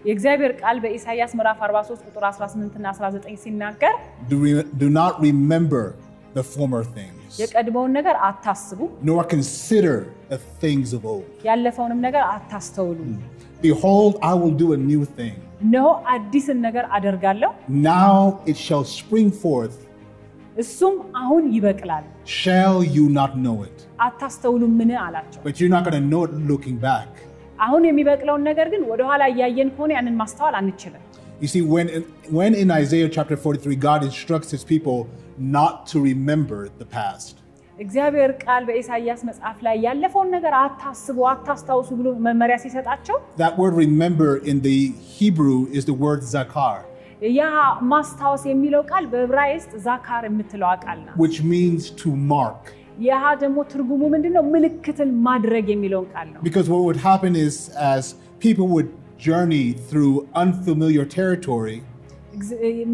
የእግዚአብሔር 0.05 0.51
ቃል 0.62 0.77
በኢሳይያስ 0.83 1.33
ምዕራፍ 1.38 1.60
43 1.65 2.07
ቁጥር 2.07 2.24
18 2.29 2.74
እና 2.79 2.88
19 2.93 3.38
ሲናገር 3.43 3.95
የቀድሞውን 7.39 7.91
ነገር 7.98 8.15
አታስቡ፣ 8.27 8.79
ያለፈውንም 11.48 12.00
ነገር 12.05 12.24
አታስተውሉ 12.33 13.00
Behold, 13.62 14.12
I 14.23 14.35
will 14.40 14.54
do 14.64 14.68
a 14.73 14.80
new 14.90 15.02
thing. 15.18 15.37
እነሆ 15.64 15.87
አዲስን 16.14 16.58
ነገር 16.66 16.85
አደርጋለሁ፣ 16.97 17.50
Now 17.92 18.16
it 18.50 18.56
shall 18.66 18.85
spring 18.99 19.30
forth. 19.44 19.76
እሱም 20.62 20.94
አሁን 21.23 21.42
ይበቅላል 21.56 22.04
Shall 22.42 22.78
you 22.97 23.04
not 23.20 23.32
know 23.44 23.56
it? 23.68 23.78
አታስተውሉምን 24.06 24.90
አላቸው። 25.06 25.40
But 25.47 25.54
you're 25.61 25.75
not 25.76 25.85
going 25.87 25.99
to 26.02 26.06
know 26.12 26.23
it 26.28 26.35
looking 26.52 26.78
back. 26.90 27.11
አሁን 27.66 27.82
የሚበቅለውን 27.88 28.42
ነገር 28.50 28.66
ግን 28.75 28.82
ወደኋላ 28.90 29.23
እያየን 29.32 29.70
ከሆነ 29.76 29.92
ያንን 29.99 30.16
ማስተዋል 30.23 30.56
አንችልም። 30.61 31.04
You 31.40 31.49
see, 31.52 31.62
when, 31.75 31.87
when 32.38 32.52
in 32.62 32.68
Isaiah 32.82 33.08
chapter 33.16 33.37
43, 33.37 33.76
God 33.88 34.00
instructs 34.08 34.50
his 34.56 34.64
people 34.73 34.99
not 35.58 35.75
to 35.90 35.97
remember 36.11 36.61
the 36.80 36.88
past, 36.97 37.35
እግዚአብሔር 37.78 38.30
ቃል 38.44 38.62
በኢሳይያስ 38.68 39.20
መጽሐፍ 39.28 39.58
ላይ 39.66 39.76
ያለፈውን 39.87 40.30
ነገር 40.37 40.54
አታስቡ፣ 40.61 41.18
አታስታውሱ 41.32 41.90
ብሎ 42.00 42.08
መመሪያ 42.26 42.56
ሲሰጣቸው 42.64 43.16
that 43.42 43.54
word 43.62 43.75
remember 43.85 44.30
in 44.52 44.58
the 44.68 44.78
Hebrew 45.16 45.58
is 45.78 45.85
the 45.90 45.97
word 46.04 46.23
zakar, 46.35 46.78
ያ 47.38 47.44
ማስታወስ 47.92 48.42
የሚለው 48.50 48.82
ቃል 48.90 49.04
በዕብራይስጥ 49.12 49.70
ዛካር 49.87 50.25
የምትለው 50.28 50.68
ቃል 50.85 50.99
ናት። 51.06 51.14
which 51.25 51.38
means 51.54 51.82
to 52.02 52.11
mark. 52.35 52.61
ያ 53.08 53.12
ደግሞ 53.42 53.58
ትርጉሙ 53.73 54.02
ምንድን 54.14 54.32
ነው? 54.37 54.44
ምልክትን 54.54 55.11
ማድረግ 55.26 55.66
የሚለውን 55.75 56.08
ቃል 56.14 56.26
ነው። 56.32 56.40
Because 56.49 56.68
what 56.73 56.82
would 56.87 57.00
happen 57.11 57.32
is, 57.47 57.54
as 57.94 58.04
people 58.47 58.68
would 58.75 58.88
journey 59.28 59.66
through 59.88 60.12
unfamiliar 60.42 61.04
territory, 61.18 61.76
እግዚ- 61.78 61.91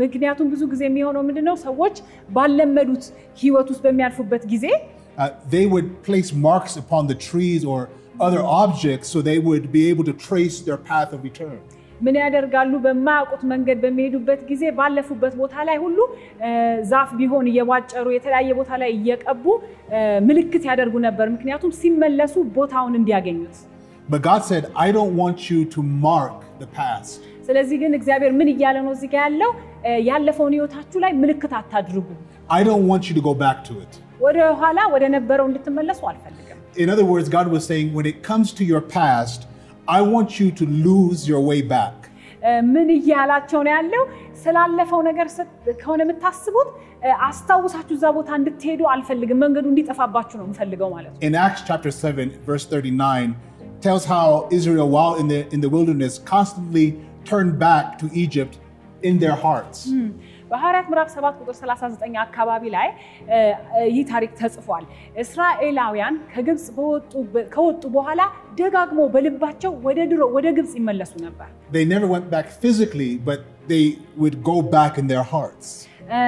ምክንያቱም 0.03 0.47
ብዙ 0.53 0.63
ጊዜ 0.73 0.83
የሚሆነው 0.89 1.23
ምንድን 1.29 1.47
ነው? 1.51 1.57
ሰዎች 1.67 1.97
ባለመዱት 2.37 3.05
ህይወት 3.43 3.69
ውስጥ 3.73 3.83
በሚያልፉበት 3.87 4.45
ጊዜ 4.55 4.67
uh, 5.17 5.27
they 5.55 5.65
would 5.73 5.89
place 6.07 6.31
marks 6.49 6.75
upon 6.83 7.03
the 7.11 7.19
trees 7.27 7.63
or 7.73 7.81
other 8.21 8.43
objects 8.63 9.07
so 9.13 9.19
they 9.23 9.39
would 9.49 9.67
be 9.77 9.83
able 9.91 10.05
to 10.05 10.15
trace 10.27 10.57
their 10.69 10.81
path 10.91 11.11
of 11.17 11.21
return. 11.29 11.57
ምን 12.05 12.17
ያደርጋሉ? 12.23 12.73
በማያውቁት 12.85 13.43
መንገድ 13.53 13.79
በሚሄዱበት 13.85 14.41
ጊዜ 14.49 14.63
ባለፉበት 14.79 15.35
ቦታ 15.41 15.55
ላይ 15.69 15.77
ሁሉ 15.85 15.99
እ፣ 16.47 16.51
ዛፍ 16.91 17.11
ቢሆን 17.21 17.45
እየቧጨሩ 17.51 18.07
የተለያየ 18.17 18.51
ቦታ 18.61 18.71
ላይ 18.83 18.91
እየቀቡ 18.97 19.45
እ፣ 19.97 20.01
ምልክት 20.29 20.65
ያደርጉ 20.71 20.95
ነበር። 21.07 21.27
ምክንያቱም 21.37 21.73
ሲመለሱ 21.83 22.35
ቦታውን 22.59 22.97
እንዲያገኙት። 23.01 23.55
But 24.09 24.21
God 24.23 24.43
said, 24.45 24.65
I 24.77 24.91
don't 24.97 25.15
want 25.23 25.39
you 25.51 25.61
to 25.75 25.81
mark 26.09 26.35
the 26.63 26.69
past. 26.81 27.15
ስለዚህ 27.49 27.77
ግን 27.83 27.93
እግዚአብሔር 27.99 28.33
ምን 28.41 28.49
እያለ 28.55 28.77
ነው 28.87 28.93
እዚህ 28.97 29.09
ጋ 29.15 29.19
ያለው? 29.25 29.51
እ፣ 29.89 29.91
ያለፈውን 30.11 30.53
ህይወታችሁ 30.57 30.99
ላይ 31.05 31.13
ምልክት 31.23 31.53
አታድርጉ። 31.61 32.09
I 32.51 32.63
don't 32.69 32.87
want 32.91 33.03
you 33.09 33.15
to 33.19 33.25
go 33.29 33.35
back 33.45 33.59
to 33.69 33.75
it. 33.85 33.93
ወደ 34.27 34.39
ኋላ 34.61 34.79
ወደ 34.95 35.05
ነበረው 35.17 35.47
እንድትመለሱ 35.51 36.01
አልፈልግም። 36.11 36.59
In 36.85 36.89
other 36.95 37.07
words, 37.13 37.29
God 37.37 37.47
was 37.55 37.63
saying, 37.71 37.89
when 37.99 38.07
it 38.13 38.19
comes 38.31 38.49
to 38.59 38.65
your 38.73 38.83
past, 38.99 39.41
I 39.89 40.01
want 40.15 40.31
you 40.41 40.49
to 40.61 40.65
lose 40.87 41.21
your 41.33 41.43
way 41.51 41.61
back. 41.77 41.97
እ፣ 42.49 42.53
ምን 42.75 42.89
እያላቸው 42.99 43.61
ነው 43.67 43.73
ያለው? 43.77 44.03
ስላለፈው 44.43 45.01
ነገር 45.09 45.27
ስት- 45.37 45.53
ከሆነ 45.83 46.01
የምታስቡት 46.07 46.69
እ፣ 47.07 47.11
አስታውሳችሁ 47.29 47.95
እዛ 47.99 48.05
ቦታ 48.17 48.31
እንድትሄዱ 48.41 48.81
አልፈልግም። 48.93 49.39
መንገዱ 49.45 49.67
እንዲጠፋባችሁ 49.73 50.37
ነው 50.41 50.47
የምፈልገው 50.49 50.89
ማለት 50.97 51.11
ነው። 51.13 51.21
In 51.29 51.35
Acts 51.47 51.63
chapter 51.71 51.93
7, 52.03 52.29
verse 52.51 52.67
39, 52.73 53.29
tells 53.87 54.05
how 54.07 54.27
Israel, 54.59 54.87
while 54.97 55.15
in 55.23 55.27
the, 55.33 55.41
in 55.55 55.61
the 55.65 55.71
wilderness, 55.77 56.15
constantly 56.35 56.87
turned 57.29 57.55
back 57.61 57.87
to 57.99 58.07
Egypt 58.25 58.55
in 59.03 59.15
their 59.19 59.37
hearts. 59.45 59.79
በሐዋርያት 60.51 60.87
ምዕራፍ 60.91 61.09
7 61.15 61.39
ቁጥር 61.41 61.55
39 61.59 62.17
አካባቢ 62.25 62.63
ላይ 62.75 62.89
እ፣ 62.89 63.39
እ፣ 63.77 63.85
ይህ 63.95 64.05
ታሪክ 64.13 64.33
ተጽፏል። 64.41 64.85
እስራኤላውያን 65.25 66.15
ከግብፅ 66.33 66.67
በወጡ- 66.77 67.23
ከወጡ 67.55 67.83
በኋላ 67.97 68.21
ደጋግሞ 68.61 69.01
በልባቸው 69.15 69.73
ወደ 69.87 69.99
ድሮ 70.11 70.23
ወደ 70.37 70.47
ግብፅ 70.59 70.73
ይመለሱ 70.81 71.13
ነበር። 71.27 71.49
They 71.77 71.85
never 71.95 72.09
went 72.15 72.29
back 72.35 72.47
physically, 72.65 73.13
but 73.31 73.41
they 73.69 73.85
would 74.23 74.37
go 74.51 74.57
back 74.77 74.95
in 75.03 75.07
their 75.13 75.27
hearts. 75.35 75.67
እ፣ 76.11 76.21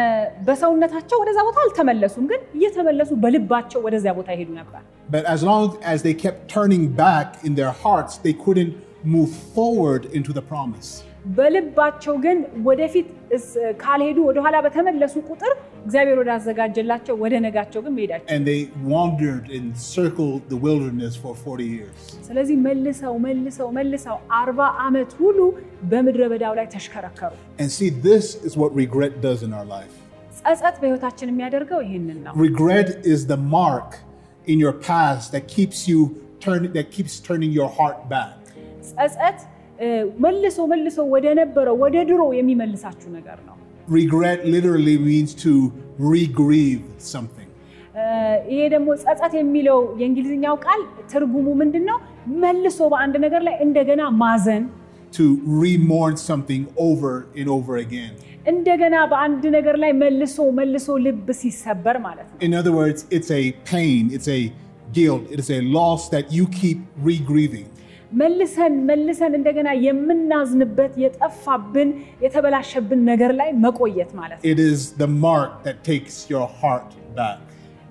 በሰውነታቸው 0.46 1.16
ወደዛ 1.22 1.38
ቦታ 1.48 1.58
አልተመለሱም፣ 1.66 2.26
ግን 2.32 2.42
እየተመለሱ 2.58 3.10
በልባቸው 3.24 3.80
ወደዚያ 3.86 4.12
ቦታ 4.18 4.28
ይሄዱ 4.36 4.50
ነበር። 4.60 4.82
But 5.08 5.24
as 5.34 5.40
long 5.44 5.62
as 5.92 5.98
they 6.06 6.14
kept 6.24 6.40
turning 6.56 6.84
back 7.04 7.28
in 7.48 7.54
their 7.60 7.74
hearts, 7.84 8.12
they 8.26 8.34
couldn't 8.44 8.72
move 9.16 9.30
forward 9.56 10.02
into 10.18 10.32
the 10.32 10.44
promise. 10.52 10.88
በልባቸው 11.38 12.14
ግን 12.24 12.38
ወደፊት 12.68 13.06
እስ- 13.36 13.54
ካልሄዱ 13.82 14.18
ወደኋላ 14.28 14.56
በተመለሱ 14.66 15.14
ቁጥር 15.30 15.52
እግዚአብሔር 15.86 16.18
ወዳዘጋጀላቸው 16.22 17.14
ወደ 17.22 17.34
ነጋቸው 17.46 17.80
ግን 17.84 17.92
መሄዳቸው 17.96 18.28
And 18.36 18.42
they 18.50 18.60
wandered 18.94 19.46
and 19.56 19.66
circled 19.96 20.42
the 20.52 20.58
wilderness 20.66 21.14
for 21.22 21.32
40 21.44 21.66
years. 21.78 21.98
ስለዚህ 22.28 22.56
መልሰው 22.68 23.14
መልሰው 23.26 23.68
መልሰው 23.78 24.16
አርባ 24.40 24.60
ዓመት 24.86 25.10
ሁሉ 25.22 25.38
በምድረ 25.92 26.22
በዳው 26.34 26.54
ላይ 26.60 26.68
ተሽከረከሩ። 26.76 27.32
And 27.62 27.70
see, 27.78 27.90
this 28.10 28.26
is 28.48 28.54
what 28.62 28.70
regret 28.84 29.14
does 29.28 29.42
in 29.48 29.52
our 29.58 29.68
life. 29.76 29.94
ጸጸት 30.40 30.76
በህይወታችን 30.82 31.28
የሚያደርገው 31.32 31.80
ይህንን 31.88 32.18
ነው። 32.26 32.32
Regret 32.48 32.88
is 33.14 33.20
the 33.34 33.40
mark 33.58 33.90
in 34.52 34.58
your 34.64 34.76
past 34.90 35.26
that 35.34 35.44
keeps 35.56 35.78
you 35.90 36.00
turn, 36.46 36.62
that 36.78 36.88
keeps 36.96 37.14
turning 37.28 37.52
your 37.60 37.70
heart 37.78 38.00
back. 38.16 38.34
ጸጸት 38.90 39.38
እ፣ 39.78 39.86
መልሶ 40.24 40.58
መልሶ 40.72 40.98
ወደ 41.14 41.26
ነበረው 41.40 41.76
ወደ 41.84 41.96
ድሮ 42.10 42.22
የሚመልሳችሁ 42.38 43.08
ነገር 43.18 43.38
ነው። 43.48 43.56
Regret 43.96 44.40
literally 44.54 44.94
means 45.08 45.30
to 45.44 45.52
re-grieve 46.10 46.84
something. 47.14 47.48
እ፣ 47.94 48.04
ይሄ 48.52 48.60
ደግሞ 48.74 48.88
ጸጸት 49.04 49.32
የሚለው 49.40 49.78
የእንግሊዝኛው 50.00 50.56
ቃል 50.66 50.80
ትርጉሙ 51.12 51.46
ምንድን 51.62 51.84
ነው? 51.90 51.98
መልሶ 52.44 52.78
በአንድ 52.92 53.14
ነገር 53.26 53.42
ላይ 53.48 53.56
እንደገና 53.66 54.02
ማዘን፣ 54.22 54.64
to 55.12 55.26
re-mourn 55.62 56.14
something 56.30 56.62
over 56.88 57.12
and 57.40 57.48
over 57.56 57.74
again. 57.78 58.12
እንደገና 58.52 58.96
በአንድ 59.12 59.44
ነገር 59.54 59.76
ላይ 59.82 59.92
መልሶ 60.02 60.36
መልሶ 60.58 60.88
ልብ 61.06 61.28
ሲሰበር 61.40 61.96
ማለት 62.06 62.26
ነው። 62.30 62.36
In 62.46 62.52
other 62.60 62.74
words, 62.80 63.00
it's 63.16 63.30
a 63.32 63.44
pain, 63.72 64.02
it's 64.16 64.28
a 64.30 64.40
guilt, 64.92 65.24
it 65.34 65.40
is 65.44 65.50
a 65.50 65.62
loss 65.78 66.02
that 66.14 66.26
you 66.30 66.44
keep 66.60 66.78
re-grieving. 67.08 67.66
መልሰን 68.11 68.73
መልሰን 68.87 69.33
እንደገና 69.37 69.69
የምናዝንበት 69.85 70.93
የጠፋብን 71.03 71.89
የተበላሸብን 72.23 73.01
ነገር 73.11 73.31
ላይ 73.39 73.49
መቆየት 73.63 74.11
ማለት 74.19 74.39
ነው። 74.39 74.47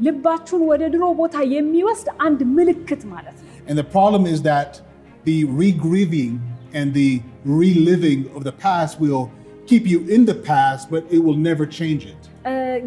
ልባችሁን 0.01 0.63
ወደ 0.71 0.83
ድሮ 0.93 1.05
ቦታ 1.19 1.37
የሚወስድ 1.55 2.09
አንድ 2.27 2.41
ምልክት 2.57 3.03
ማለት 3.13 3.37
ነው። 3.41 3.49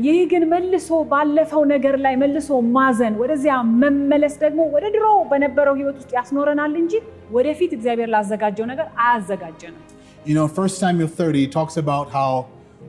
ይህ 0.05 0.19
ግን 0.31 0.43
መልሶ 0.51 0.89
ባለፈው 1.11 1.63
ነገር 1.73 1.95
ላይ 2.05 2.13
መልሶ 2.21 2.47
ማዘን፣ 2.75 3.13
ወደዚያ 3.21 3.53
መመለስ 3.81 4.35
ደግሞ 4.43 4.61
ወደ 4.75 4.85
ድሮ 4.95 5.05
በነበረው 5.31 5.75
ህይወት 5.79 5.97
ውስጥ 5.99 6.11
ያስኖረናል 6.17 6.73
እንጂ 6.81 6.93
ወደፊት 7.30 7.72
እግዚአብሔር 7.72 8.08
ላዘጋጀው 8.08 8.66
ነገር 8.72 8.86
አያዘጋጀንም። 9.06 9.82
You 10.26 10.34
know, 10.34 10.46
1 10.58 10.72
Samuel 10.82 11.10
30 11.18 11.42
talks 11.48 11.76
about 11.76 12.06
how 12.10 12.30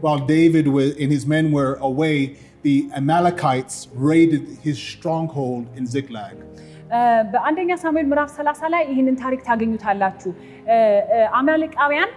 while 0.01 0.21
David 0.29 0.65
was, 0.69 0.89
and 1.01 1.09
his 1.11 1.25
men 1.27 1.45
were 1.51 1.73
away, 1.81 2.15
the 2.63 2.75
Amalekites 2.93 3.75
raided 4.07 4.43
his 4.65 4.77
stronghold 4.91 5.65
in 5.77 5.85
Ziklag. 5.95 6.35
እ፣ 6.91 6.99
በአንደኛ 7.31 7.71
ሳሙኤል 7.81 8.07
ምዕራፍ 8.11 8.29
30 8.35 8.69
ላይ 8.73 8.83
ይህንን 8.91 9.15
ታሪክ 9.23 9.41
ታገኙታላችሁ። 9.47 10.31
እ፣ 10.67 10.77
እ፣ 11.15 11.19
አማሌቃውያን 11.39 12.11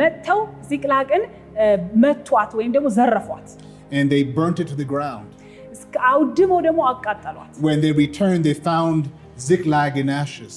መጥተው 0.00 0.40
ዚቅላቅን 0.70 1.22
እ፣ 1.62 1.66
መቷት 2.04 2.50
ወይም 2.58 2.72
ደግሞ 2.76 2.88
ዘረፏት፣ 2.98 3.48
And 3.92 4.06
they 4.12 4.22
burnt 4.38 4.58
it 4.62 4.68
to 4.72 4.78
the 4.82 4.88
ground. 4.94 5.28
እስከ 5.76 5.94
አውድመው 6.10 6.60
ደግሞ 6.68 6.80
አቃጠሏት። 6.92 7.52
When 7.68 7.80
they 7.84 7.92
returned, 8.04 8.42
they 8.48 8.56
found 8.70 9.02
Ziklag 9.48 9.92
in 10.02 10.08
ashes. 10.22 10.54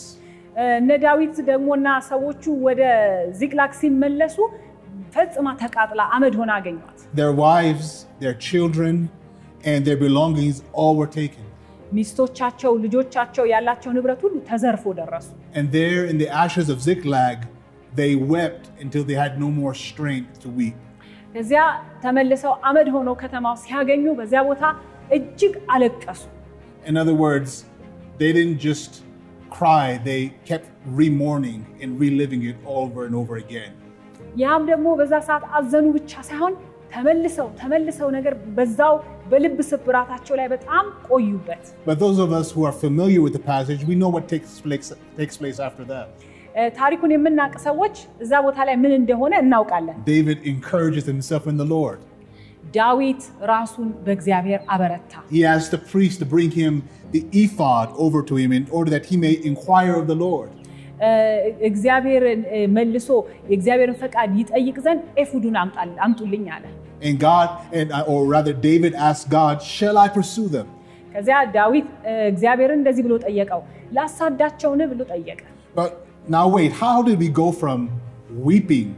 እ፣ 0.62 0.68
እነ 0.80 0.90
ዳዊት 1.06 1.36
ደግሞና 1.52 1.88
ሰዎቹ 2.12 2.44
ወደ 2.68 2.82
ዚቅላግ 3.40 3.72
ሲመለሱ 3.82 4.38
ፈጽማ 5.16 5.48
ተቃጥላ 5.64 6.02
አመድ 6.16 6.36
ሆና 6.40 6.52
አገኟት። 6.60 6.98
Their 7.20 7.34
wives, 7.46 7.88
their 8.24 8.36
children, 8.48 8.96
and 9.72 9.80
their 9.88 10.00
belongings 10.06 10.58
all 10.80 10.96
were 11.02 11.12
taken. 11.22 11.44
ሚስቶቻቸው፣ 11.98 12.72
ልጆቻቸው 12.86 13.46
ያላቸው 13.54 13.92
ንብረት 13.98 14.22
ሁሉ 14.26 14.36
ተዘርፎ 14.50 14.84
ደረሱ። 15.00 15.28
And 15.58 15.66
there 15.78 16.02
in 16.12 16.18
the 16.24 16.30
ashes 16.44 16.68
of 16.74 16.78
Ziklag, 16.88 17.38
they 17.94 18.12
wept 18.34 18.66
until 18.84 19.04
they 19.10 19.18
had 19.24 19.34
no 19.44 19.50
more 19.60 19.74
strength 19.88 20.34
to 20.44 20.50
weep. 20.60 20.78
ከዚያ 21.34 21.62
ተመልሰው 22.04 22.54
አመድ 22.70 22.88
ሆነው 22.96 23.16
ከተማው 23.22 23.56
ሲያገኙ 23.64 24.06
በዚያ 24.20 24.42
ቦታ 24.50 24.64
እጅግ 25.18 25.54
አለቀሱ። 25.74 26.22
In 26.90 26.96
other 27.04 27.16
words, 27.26 27.52
they 28.20 28.32
didn't 28.38 28.60
just 28.70 28.92
cry, 29.52 29.86
they 30.04 30.22
kept 30.46 30.68
re-mourning 31.00 31.60
and 31.82 31.90
reliving 32.00 32.42
it 32.44 32.58
over 32.78 33.00
and 33.08 33.16
over 33.16 33.36
again. 33.38 33.72
ያም 34.44 34.64
ደግሞ 34.72 34.88
በዛ 35.00 35.14
ሰዓት 35.28 35.44
አዘኑ 35.58 35.86
ብቻ 35.98 36.12
ሳይሆን 36.30 36.54
ተመልሰው 36.94 37.48
ተመልሰው 37.62 38.10
ነገር 38.16 38.34
በዛው 38.58 38.94
በልብ 39.32 39.58
ስብራታቸው 39.70 40.36
ላይ 40.40 40.48
በጣም 40.54 40.86
ቆዩበት። 41.08 41.64
But 41.90 41.98
those 42.04 42.20
of 42.26 42.32
us 42.40 42.48
who 42.56 42.64
are 42.70 42.76
familiar 42.86 43.22
with 43.26 43.34
the 43.34 43.46
passage, 43.54 43.82
we 43.92 43.96
know 44.02 44.12
what 44.16 44.26
takes 44.34 44.54
place, 44.66 44.90
takes 45.22 45.38
place 45.42 45.60
after 45.68 45.86
that. 45.94 46.08
እ፣ 46.60 46.70
ታሪኩን 46.80 47.12
የምናውቅ 47.16 47.56
ሰዎች 47.68 47.96
እዛ 48.26 48.34
ቦታ 48.46 48.60
ላይ 48.70 48.76
ምን 48.84 48.94
እንደሆነ 49.02 49.34
እናውቃለን። 49.46 49.98
David 50.14 50.40
encourages 50.54 51.06
himself 51.14 51.44
in 51.52 51.58
the 51.64 51.70
Lord. 51.76 52.00
ዳዊት 52.74 53.22
ራሱን 53.52 53.90
በእግዚአብሔር 54.06 54.62
አበረታ። 54.70 55.12
He 55.32 55.42
asked 55.46 55.72
the 55.72 55.82
priest 55.92 56.18
to 56.20 56.28
bring 56.28 56.52
him 56.54 56.74
the 57.12 57.22
ephod 57.34 57.88
over 57.98 58.20
to 58.30 58.36
him 58.36 58.52
in 58.52 58.66
order 58.72 58.92
that 58.92 59.06
he 59.06 59.18
may 59.18 59.36
inquire 59.52 59.96
of 60.02 60.06
the 60.08 60.20
Lord. 60.28 60.50
እ፣ 61.02 61.10
እግዚአብሔርን 61.70 62.42
እ፣ 62.48 62.60
መልሶ 62.78 63.08
የእግዚአብሔርን 63.50 63.98
ፈቃድ 64.04 64.30
ይጠይቅ 64.40 64.78
ዘንድ 64.86 65.02
ኤፉዱን 65.24 65.56
አምጣል- 65.64 65.98
አምጡልኝ 66.06 66.46
አለ። 66.56 66.66
And 67.02 67.16
God, 67.24 67.48
and 67.80 67.88
uh, 67.92 68.12
or 68.12 68.22
rather, 68.28 68.54
David 68.70 68.94
asked 69.08 69.28
God, 69.32 69.56
Shall 69.76 69.98
I 69.98 70.08
pursue 70.10 70.48
them? 70.56 70.68
ከዚያ 71.14 71.38
ዳዊት 71.58 71.88
እ፣ 72.10 72.16
እግዚአብሔርን 72.32 72.80
እንደዚህ 72.82 73.04
ብሎ 73.08 73.14
ጠየቀው፣ 73.26 73.62
ላሳዳቸውን 73.98 74.82
ብሎ 74.92 75.02
ጠየቀ። 75.14 75.42
But 75.76 75.92
now, 76.28 76.46
wait, 76.50 76.72
how 76.84 76.98
did 77.02 77.18
we 77.20 77.30
go 77.34 77.48
from 77.62 77.80
weeping 78.48 78.90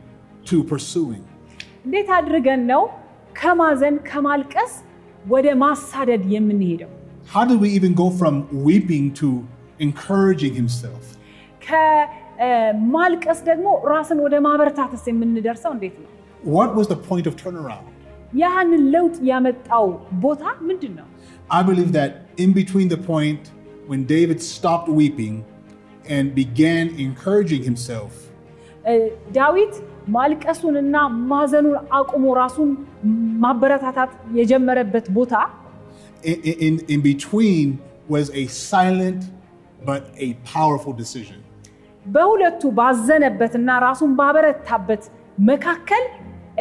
to 0.45 0.57
pursuing? 0.63 1.23
እንዴት 1.85 2.09
አድርገን 2.17 2.61
ነው 2.71 2.83
ከማዘን 3.35 3.95
ከማልቀስ 4.09 4.73
ወደ 5.25 5.47
ማሳደድ 5.63 6.23
የምንሄደው? 6.35 6.91
How 7.33 7.43
did 7.49 7.59
we 7.63 7.69
even 7.77 7.93
go 7.93 8.07
from 8.19 8.35
weeping 8.67 9.05
to 9.19 9.27
encouraging 9.79 10.53
himself? 10.61 11.03
ከማልቀስ 11.67 13.39
ደግሞ 13.49 13.67
ራስን 13.91 14.19
ወደ 14.25 14.35
ማበረታተስ 14.47 15.03
የምንደርሰው 15.11 15.71
እንዴት 15.75 15.95
ነው? 16.03 16.09
What 16.57 16.69
was 16.77 16.87
the 16.93 16.99
point 17.09 17.25
of 17.29 17.35
turnaround? 17.43 17.85
ያንን 18.41 18.81
ለውጥ 18.95 19.15
ያመጣው 19.31 19.85
ቦታ 20.25 20.43
ምንድን 20.69 20.93
ነው? 20.99 21.07
I 21.57 21.61
believe 21.69 21.91
that 21.99 22.11
in 22.43 22.51
between 22.61 22.87
the 22.95 23.01
point 23.13 23.43
when 23.91 24.01
David 24.15 24.39
stopped 24.55 24.89
weeping 24.99 25.35
and 26.15 26.25
began 26.41 26.85
encouraging 27.05 27.61
himself, 27.69 28.11
እ፣ 28.89 28.93
ዳዊት 29.39 29.73
ማልቀሱንና 30.14 30.96
ማዘኑን 31.32 31.76
አቁሞ 31.98 32.24
ራሱን 32.42 32.70
ማበረታታት 33.44 34.10
የጀመረበት 34.38 35.06
ቦታ 35.18 35.34
in, 36.94 37.00
between 37.10 37.66
was 38.08 38.26
a 38.42 38.44
silent 38.46 39.22
but 39.88 40.02
a 40.26 40.28
powerful 40.54 40.94
decision. 41.02 41.38
በሁለቱ 42.06 42.62
ባዘነበትና 42.78 43.68
ራሱን 43.86 44.10
ባበረታበት 44.18 45.02
መካከል 45.50 46.04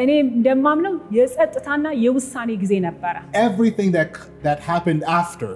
እኔ 0.01 0.11
እንደማምነው 0.25 0.93
የጸጥታና 1.17 1.87
የውሳኔ 2.03 2.49
ጊዜ 2.63 2.73
ነበረ። 2.87 3.15
Everything 3.47 3.89
that, 3.97 4.09
that 4.45 4.59
happened 4.71 5.03
after 5.21 5.49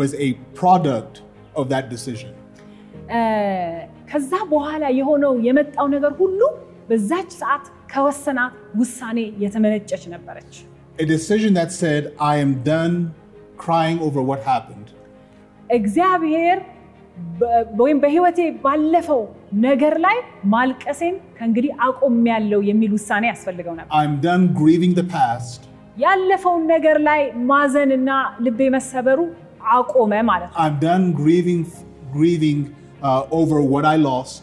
was 0.00 0.10
a 0.26 0.30
product 0.60 1.14
of 1.60 1.64
that 1.74 1.86
decision. 1.94 2.32
ከዛ 4.10 4.32
በኋላ 4.52 4.84
የሆነው 4.98 5.34
የመጣው 5.46 5.86
ነገር 5.94 6.12
ሁሉ 6.22 6.40
በዛች 6.89 7.29
ሰዓት 7.41 7.65
ከወሰናት 7.93 8.53
ውሳኔ 8.81 9.19
የተመነጨች 9.43 10.05
ነበረች። 10.15 10.53
A 10.99 11.05
decision 11.13 11.51
that 11.59 11.71
said, 11.73 12.03
I 12.31 12.35
am 12.45 12.51
done 12.65 12.95
crying 13.57 13.99
over 14.07 14.21
what 14.29 14.41
happened. 14.51 14.87
እግዚአብሔር 15.69 16.57
በ- 17.39 17.49
ወይም 17.81 17.97
በህይወቴ 18.03 18.39
ባለፈው 18.63 19.21
ነገር 19.65 19.93
ላይ 20.05 20.17
ማልቀሴን 20.53 21.15
ከእንግዲህ 21.37 21.71
አቆሚያለሁ 21.87 22.59
የሚል 22.69 22.91
ውሳኔ 22.97 23.23
ያስፈልገው 23.31 23.73
ነበር። 23.79 23.91
I'm 24.01 24.13
done 24.27 24.43
grieving 24.61 24.93
the 25.01 25.07
past. 25.17 25.59
ያለፈውን 25.97 26.63
ነገር 26.73 26.97
ላይ 27.09 27.21
ማዘንና 27.51 28.09
ልቤ 28.45 28.69
መሰበሩ 28.77 29.19
አቆመ 29.75 30.13
ማለት 30.31 30.49
ነው። 30.51 30.57
I'm 30.63 30.77
done 30.89 31.05
grieving, 31.21 31.61
grieving 32.17 32.59
uh, 33.01 33.39
over 33.39 33.57
what 33.73 33.85
I 33.93 33.97
lost. 34.09 34.41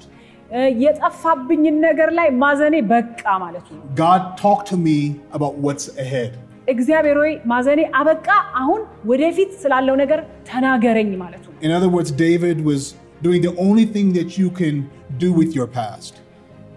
እ፣ 0.55 0.61
የጠፋብኝን 0.85 1.77
ነገር 1.88 2.09
ላይ 2.19 2.29
ማዘኔ 2.43 2.77
በቃ 2.93 3.25
ማለቱ 3.45 3.69
ነው። 3.77 3.85
God 4.03 4.23
talked 4.43 4.66
to 4.73 4.79
me 4.87 4.99
about 5.38 5.55
what's 5.66 5.87
ahead. 6.05 6.33
እግዚአብሔር 6.69 7.16
ሆይ 7.23 7.33
ማዘኔ 7.53 7.81
አበቃ፣ 8.01 8.27
አሁን 8.61 8.81
ወደፊት 9.11 9.51
ስላለው 9.62 9.95
ነገር 10.03 10.21
ተናገረኝ 10.51 11.11
ማለቱ 11.23 11.45
ነው። 11.53 11.59
In 11.66 11.73
other 11.79 11.90
words, 11.97 12.11
David 12.27 12.59
was 12.71 12.83
doing 13.23 13.40
the 13.47 13.55
only 13.66 13.87
thing 13.95 14.09
that 14.19 14.31
you 14.40 14.49
can 14.61 14.77
do 15.25 15.29
with 15.38 15.51
your 15.59 15.69
past. 15.79 16.12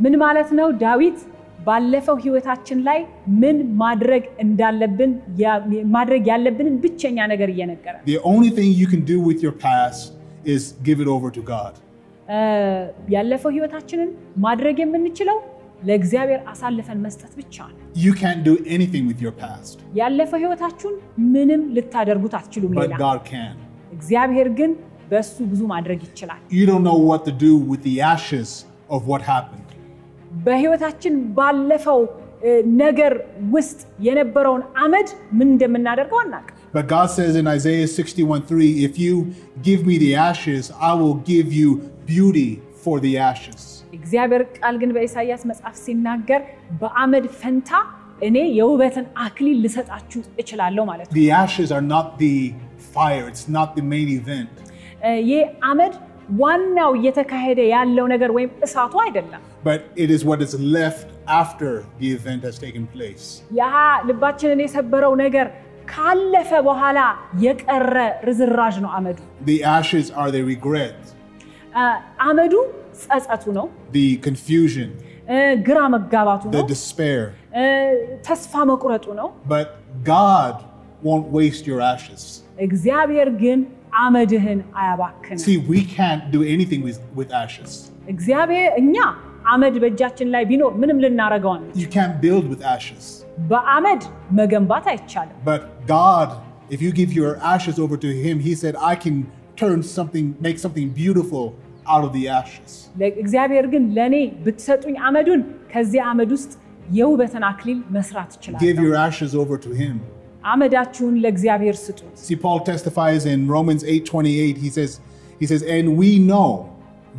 ምን 0.04 0.16
ማለት 0.24 0.50
ነው? 0.60 0.68
ዳዊት 0.86 1.20
ባለፈው 1.68 2.16
ህይወታችን 2.24 2.80
ላይ 2.88 3.00
ምን 3.42 3.58
ማድረግ 3.82 4.24
እንዳለብን 4.46 5.12
ያ- 5.44 5.62
ማድረግ 5.96 6.24
ያለብንን 6.32 6.76
ብቸኛ 6.84 7.18
ነገር 7.34 7.50
እየነገረ 7.54 7.96
The 8.10 8.20
only 8.32 8.52
thing 8.58 8.70
you 8.82 8.88
can 8.94 9.04
do 9.14 9.18
with 9.30 9.40
your 9.46 9.56
past 9.68 10.02
is 10.56 10.64
give 10.88 11.00
it 11.04 11.10
over 11.16 11.30
to 11.38 11.44
God. 11.54 11.74
ያለፈው 13.15 13.51
ህይወታችንን 13.57 14.11
ማድረግ 14.47 14.77
የምንችለው 14.83 15.39
ለእግዚአብሔር 15.89 16.41
አሳልፈን 16.53 16.99
መስጠት 17.07 17.33
ብቻ 17.41 17.57
ነው። 17.71 17.77
You 18.05 18.13
can't 18.23 18.43
do 18.49 18.55
anything 18.77 19.05
with 19.11 19.21
your 19.27 19.35
past, 19.45 19.77
ያለፈው 20.01 20.39
ህይወታችሁን 20.45 20.97
ምንም 21.35 21.63
ልታደርጉት 21.77 22.35
አትችሉም። 22.39 22.73
but 22.79 22.85
ሌላ 22.85 22.95
God 23.07 23.21
can. 23.33 23.55
እግዚአብሔር 23.97 24.49
ግን 24.61 24.73
በሱ 25.13 25.37
ብዙ 25.53 25.61
ማድረግ 25.75 26.01
ይችላል። 26.09 26.41
You 26.59 26.65
don't 26.71 26.87
know 26.91 27.01
what 27.11 27.23
to 27.29 27.35
do 27.47 27.53
with 27.71 27.83
the 27.89 27.97
ashes 28.15 28.51
of 28.97 29.01
what 29.13 29.23
happened. 29.35 29.69
በህይወታችን 30.47 31.15
ባለፈው 31.39 32.01
ነገር 32.83 33.13
ውስጥ 33.55 33.79
የነበረውን 34.07 34.63
አመድ 34.85 35.09
ምን 35.39 35.49
እንደምናደርገው 35.55 36.19
አናውቅም። 36.25 36.58
But 36.78 36.86
God 36.88 37.08
says 37.10 37.34
in 37.36 37.48
Isaiah 37.50 37.88
61 37.90 38.44
3, 38.44 38.86
if 38.86 38.94
you 38.98 39.14
give 39.62 39.82
me 39.86 39.98
the 39.98 40.12
ashes, 40.22 40.64
I 40.82 40.94
will 40.94 41.18
give 41.26 41.50
you 41.54 41.70
beauty 42.08 42.50
for 42.78 42.96
the 43.00 43.14
ashes. 43.22 43.62
እግዚአብሔር 43.94 44.44
ቃል 44.58 44.76
ግን 44.82 44.92
በኢሳይያስ 44.96 45.42
መጽሐፍ 45.50 45.76
ሲናገር 45.84 46.42
በአመድ 46.82 47.26
ፈንታ 47.42 47.70
እኔ 48.28 48.38
የውበትን 48.58 49.06
አክሊል 49.26 49.58
ልሰጣችሁ 49.66 50.20
እችላለሁ 50.42 50.84
ማለት 50.92 51.08
ነው። 51.10 51.16
The 51.20 51.28
ashes 51.44 51.70
are 51.72 51.86
not 51.96 52.08
the 52.20 52.36
fire, 52.94 53.26
it's 53.32 53.46
not 53.58 53.70
the 53.78 53.86
main 53.94 54.10
event. 54.20 54.52
እ፣ 55.08 55.12
ይህ 55.30 55.42
አመድ 55.70 55.94
ዋናው 56.42 56.92
እየተካሄደ 57.00 57.60
ያለው 57.74 58.06
ነገር 58.14 58.30
ወይም 58.38 58.52
እሳቱ 58.66 58.94
አይደለም። 59.06 59.42
but 59.70 59.82
it 60.04 60.10
is 60.16 60.22
what 60.30 60.40
is 60.46 60.54
left 60.78 61.08
after 61.42 61.72
the 62.02 62.10
event 62.18 62.42
has 62.48 62.56
taken 62.66 62.84
place. 62.96 63.26
ያ 63.62 63.64
ልባችንን 64.10 64.62
የሰበረው 64.66 65.14
ነገር 65.24 65.48
ካለፈ 65.99 66.51
በኋላ 66.67 66.99
የቀረ 67.45 67.97
ርዝራዥ 68.29 68.75
ነው 68.85 68.91
አመዱ። 68.99 69.19
The 69.51 69.59
ashes 69.79 70.07
are 70.21 70.31
the 70.31 70.43
regret, 70.53 70.99
አመዱ 72.29 72.55
ጸጸቱ 73.03 73.45
ነው፣ 73.59 73.67
the 73.93 74.07
confusion, 74.27 74.89
ግራ 75.69 75.79
መጋባቱ 75.95 76.43
the 76.49 76.57
ነው፣ 76.57 76.67
despair. 76.73 77.21
እ፣ 77.61 77.65
ተስፋ 78.29 78.53
መቁረጡ 78.71 79.07
ነው። 79.21 79.29
But 79.55 79.69
God 80.13 80.55
won't 81.03 81.27
waste 81.39 81.65
your 81.71 81.81
ashes. 81.95 82.23
እግዚአብሔር 82.69 83.29
ግን 83.43 83.59
አመድህን 84.05 84.61
አያባክንም። 84.81 85.43
See, 85.47 85.59
we 85.73 85.81
can't 85.97 86.25
do 86.37 86.41
anything 86.55 86.81
with, 86.87 86.99
with 87.19 87.31
ashes. 87.45 87.71
እግዚአብሔር 88.15 88.71
እኛ 88.83 88.97
አመድ 89.54 89.76
በእጃችን 89.84 90.28
ላይ 90.34 90.44
ቢኖር 90.52 90.74
ምንም 90.82 90.98
ልናረገው 91.04 91.52
አንችልም። 91.56 91.80
You 91.84 91.90
can't 91.98 92.16
build 92.26 92.46
with 92.52 92.62
ashes. 92.76 93.06
በአመድ 93.52 94.02
መገንባት 94.40 94.86
አይቻልም። 94.94 95.38
But 95.52 95.62
God, 95.98 96.30
if 96.76 96.82
you 96.86 96.92
give 97.02 97.12
your 97.22 97.32
ashes 97.54 97.78
over 97.84 97.96
to 98.06 98.10
Him, 98.26 98.36
He 98.48 98.54
said, 98.64 98.76
I 98.92 98.96
can 99.06 99.16
turn 99.62 99.80
something, 99.98 100.26
make 100.48 100.58
something 100.66 100.88
beautiful 101.02 101.46
out 101.94 102.04
of 102.08 102.12
the 102.18 102.24
ashes. 102.40 102.70
እግዚአብሔር 103.24 103.66
ግን 103.74 103.84
ለእኔ 103.98 104.16
ብትሰጡኝ 104.46 104.96
አመዱን 105.08 105.42
ከዚህ 105.74 106.02
አመድ 106.12 106.32
ውስጥ 106.38 106.52
የውበትን 107.00 107.44
አክሊል 107.52 107.80
መስራት 107.98 108.32
Give 108.32 108.40
እችላለሁ። 108.40 108.84
your 108.88 108.96
ashes 109.08 109.34
over 109.44 109.58
to 109.68 109.72
Him. 109.84 109.96
አመዳችሁን 110.54 111.16
ለእግዚአብሔር 111.24 111.76
ስጡት። 111.86 112.14
See, 112.28 112.38
Paul 112.46 112.60
testifies 112.72 113.24
in 113.34 113.40
Romans 113.56 113.84
8:28. 113.96 114.58
He 114.66 114.70
says, 114.78 114.92
he 115.42 115.46
says, 115.52 115.62
and 115.76 115.86
we 116.02 116.10
know 116.32 116.50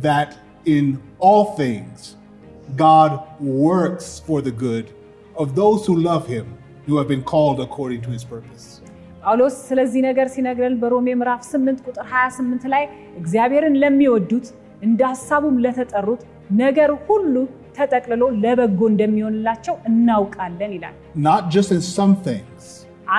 that 0.07 0.29
in 0.75 0.85
all 1.19 1.43
things 1.61 1.97
God 2.77 3.11
works 3.65 4.07
for 4.19 4.39
the 4.41 4.53
good 4.65 4.85
of 5.35 5.47
those 5.55 5.81
who 5.87 5.95
love 6.01 6.25
him, 6.27 6.45
who 6.87 6.95
have 6.99 7.07
been 7.07 7.23
called 7.23 7.59
according 7.59 8.01
to 8.01 8.09
his 8.09 8.23
purpose. 8.25 8.65
ጳውሎስ 9.23 9.55
ስለዚህ 9.67 10.01
ነገር 10.07 10.27
ሲነግረን 10.33 10.73
በሮሜ 10.81 11.07
ምዕራፍ 11.19 11.41
8 11.49 11.79
ቁጥር 11.87 12.03
28 12.09 12.65
ላይ 12.73 12.83
እግዚአብሔርን 13.21 13.75
ለሚወዱት 13.83 14.47
እንደ 14.87 15.01
ሀሳቡም 15.11 15.55
ለተጠሩት 15.63 16.21
ነገር 16.61 16.89
ሁሉ 17.07 17.35
ተጠቅልሎ 17.77 18.23
ለበጎ 18.43 18.81
እንደሚሆንላቸው 18.91 19.75
እናውቃለን 19.89 20.73
ይላል። 20.77 20.95
Not 21.29 21.43
just 21.55 21.71
in 21.77 21.81
some 21.97 22.13
things, 22.27 22.61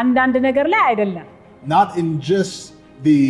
አንዳንድ 0.01 0.37
ነገር 0.49 0.69
ላይ 0.75 0.83
አይደለም። 0.91 1.27
not 1.75 1.89
in 2.03 2.09
just 2.33 2.57
the 3.09 3.21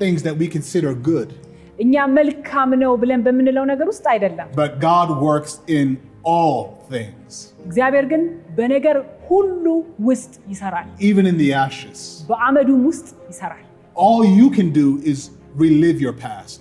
things 0.00 0.20
that 0.26 0.36
we 0.42 0.46
consider 0.56 0.90
good, 1.10 1.30
እኛ 1.78 1.94
መልካም 2.18 2.70
ነው 2.82 2.92
ብለን 3.02 3.20
በምንለው 3.26 3.64
ነገር 3.72 3.86
ውስጥ 3.92 4.06
አይደለም። 4.14 4.48
but 4.62 4.72
God 4.88 5.08
works 5.28 5.52
in 5.78 5.88
all 6.34 6.58
things, 6.92 7.32
እግዚአብሔር 7.68 8.06
ግን 8.12 8.22
በነገር 8.58 8.96
ሁሉ 9.28 9.64
ውስጥ 10.08 10.32
ይሰራል፣ 10.52 10.86
even 11.10 11.24
in 11.32 11.36
the 11.42 11.50
ashes. 11.66 11.98
በአመዱም 12.30 12.80
ውስጥ 12.90 13.08
ይሰራል። 13.32 13.64
All 14.06 14.22
you 14.40 14.48
can 14.58 14.68
do 14.80 14.88
is 15.12 15.18
relive 15.64 16.00
your 16.06 16.16
past. 16.26 16.60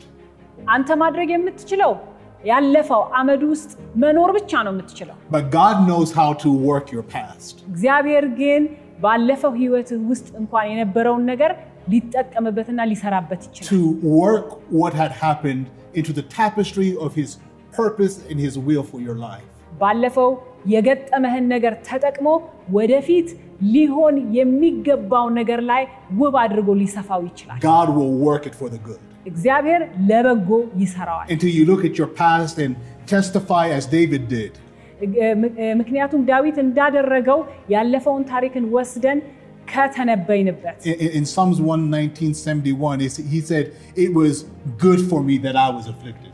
አንተ 0.75 0.89
ማድረግ 1.03 1.29
የምትችለው 1.36 1.91
ያለፈው 2.51 3.01
አመድ 3.19 3.41
ውስጥ 3.51 3.71
መኖር 4.03 4.29
ብቻ 4.38 4.51
ነው 4.65 4.71
የምትችለው። 4.73 5.15
But 5.36 5.45
God 5.60 5.75
knows 5.88 6.10
how 6.19 6.29
to 6.43 6.49
work 6.69 6.88
your 6.95 7.05
past. 7.15 7.55
እግዚአብሔር 7.71 8.25
ግን 8.41 8.63
ባለፈው 9.03 9.51
ህይወት 9.62 9.89
ውስጥ 10.12 10.27
እንኳን 10.41 10.65
የነበረውን 10.71 11.23
ነገር 11.31 11.51
ሊጠቀምበትና 11.91 12.79
ሊሰራበት 12.91 13.41
ይችላል። 13.47 13.69
to 13.73 13.81
work 14.21 14.47
what 14.81 14.93
had 15.01 15.12
happened 15.25 15.65
into 15.99 16.12
the 16.19 16.25
tapestry 16.39 16.89
of 17.05 17.12
his 17.21 17.29
purpose 17.79 18.15
and 18.29 18.38
his 18.45 18.55
will 18.67 18.86
for 18.91 18.99
your 19.07 19.17
life. 19.29 19.47
ባለፈው 19.81 20.29
የገጠመህን 20.73 21.45
ነገር 21.53 21.73
ተጠቅሞ 21.89 22.27
ወደፊት 22.77 23.27
ሊሆን 23.73 24.15
የሚገባው 24.38 25.27
ነገር 25.39 25.60
ላይ 25.71 25.83
ውብ 26.21 26.36
አድርጎ 26.43 26.69
ሊሰፋው 26.81 27.21
ይችላል። 27.29 27.60
God 27.73 27.89
will 27.97 28.13
work 28.29 28.43
it 28.49 28.55
for 28.62 28.69
the 28.75 28.81
good. 28.88 29.01
እግዚአብሔር 29.31 29.81
ለበጎ 30.10 30.49
ይሰራዋል። 30.83 31.27
Until 31.36 31.51
you 31.57 31.63
look 31.71 31.83
at 31.89 31.95
your 32.01 32.12
past 32.21 32.55
and 32.65 32.73
testify 33.15 33.65
as 33.77 33.86
David 33.97 34.23
did. 34.38 34.53
ምክንያቱም 35.79 36.21
ዳዊት 36.29 36.57
እንዳደረገው 36.65 37.39
ያለፈውን 37.73 38.23
ታሪክን 38.31 38.65
ወስደን 38.75 39.19
ከተነበይንበት 39.71 40.77
In, 40.86 40.95
in- 41.05 41.13
in 41.19 41.25
Psalms 41.25 41.57
11971, 41.67 43.01
it's- 43.01 43.21
he 43.33 43.39
said, 43.49 43.65
It 44.05 44.12
was 44.13 44.33
good 44.86 45.01
for 45.10 45.19
me 45.29 45.36
that 45.45 45.55
I 45.65 45.69
was 45.77 45.86
afflicted. 45.93 46.31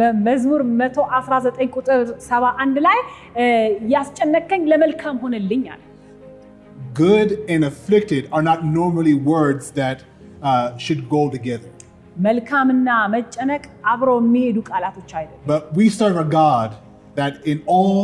መ- 0.00 0.16
መዝሙር 0.26 0.60
119 0.72 1.68
ቁጥር 1.76 2.00
71 2.26 2.82
ላይ 2.86 2.98
እ፣ 3.42 3.46
ያስጨነቀኝ 3.94 4.62
ለመልካም 4.72 5.16
ሆነልኝ 5.22 5.62
አለ። 5.74 5.82
Good 6.96 7.30
and 7.48 7.62
afflicted 7.64 8.22
are 8.32 8.44
not 8.50 8.60
normally 8.78 9.14
words 9.32 9.64
that 9.80 9.98
uh, 10.42 10.66
should 10.78 11.02
go 11.08 11.22
together. 11.36 11.70
መልካምና 12.26 12.88
መጨነቅ 13.14 13.62
አብረው 13.92 14.18
የሚሄዱ 14.22 14.58
ቃላቶች 14.70 15.10
አይደለም። 15.18 15.42
But 15.52 15.62
we 15.78 15.86
serve 15.98 16.18
a 16.26 16.28
God 16.40 16.70
that 17.16 17.34
in 17.52 17.58
all 17.74 17.98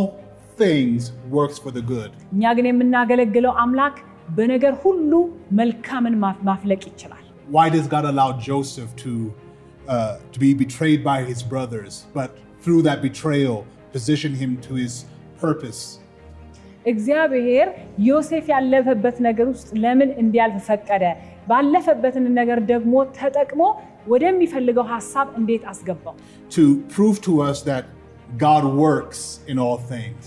things 0.62 1.00
works 1.38 1.58
for 1.64 1.72
the 1.78 1.84
good. 1.92 2.10
እኛ 2.34 2.44
ግን 2.58 2.66
የምናገለግለው 2.70 3.54
አምላክ 3.64 3.96
በነገር 4.30 4.74
ሁሉ 4.74 5.12
መልካምን 5.52 6.14
ማፍ- 6.14 6.42
ማፍለቅ 6.42 6.86
ይችላል። 6.86 7.18
Why 7.52 7.68
does 7.68 7.86
God 7.88 8.04
allow 8.12 8.28
Joseph 8.50 8.90
to, 8.96 9.12
uh, 9.88 10.12
to 10.32 10.38
be 10.38 10.50
betrayed 10.54 11.02
by 11.04 11.18
his 11.30 11.40
brothers, 11.42 12.06
but 12.14 12.30
through 12.64 12.82
that 12.82 13.00
betrayal, 13.02 13.56
position 13.92 14.34
him 14.42 14.52
to 14.68 14.74
his 14.74 15.04
purpose? 15.40 15.98
እግዚአብሔር 16.86 17.68
ዮሴፍ 18.00 18.46
ያለፈበት 18.48 19.20
ነገር 19.20 19.48
ውስጥ 19.48 19.68
ለምን 19.74 20.10
እንዲያልፍ 20.18 20.64
ፈቀደ? 20.66 21.04
ባለፈበትን 21.48 22.34
ነገር 22.34 22.58
ደግሞ 22.58 23.04
ተጠቅሞ 23.20 23.62
ወደሚፈልገው 24.08 24.82
ሀሳብ 24.82 25.28
እንዴት 25.36 25.64
አስገባው? 25.64 26.14
To 26.56 26.62
prove 26.96 27.18
to 27.28 27.34
us 27.50 27.58
that 27.70 27.84
God 28.38 28.64
works 28.86 29.20
in 29.52 29.56
all 29.64 29.78
things. 29.94 30.24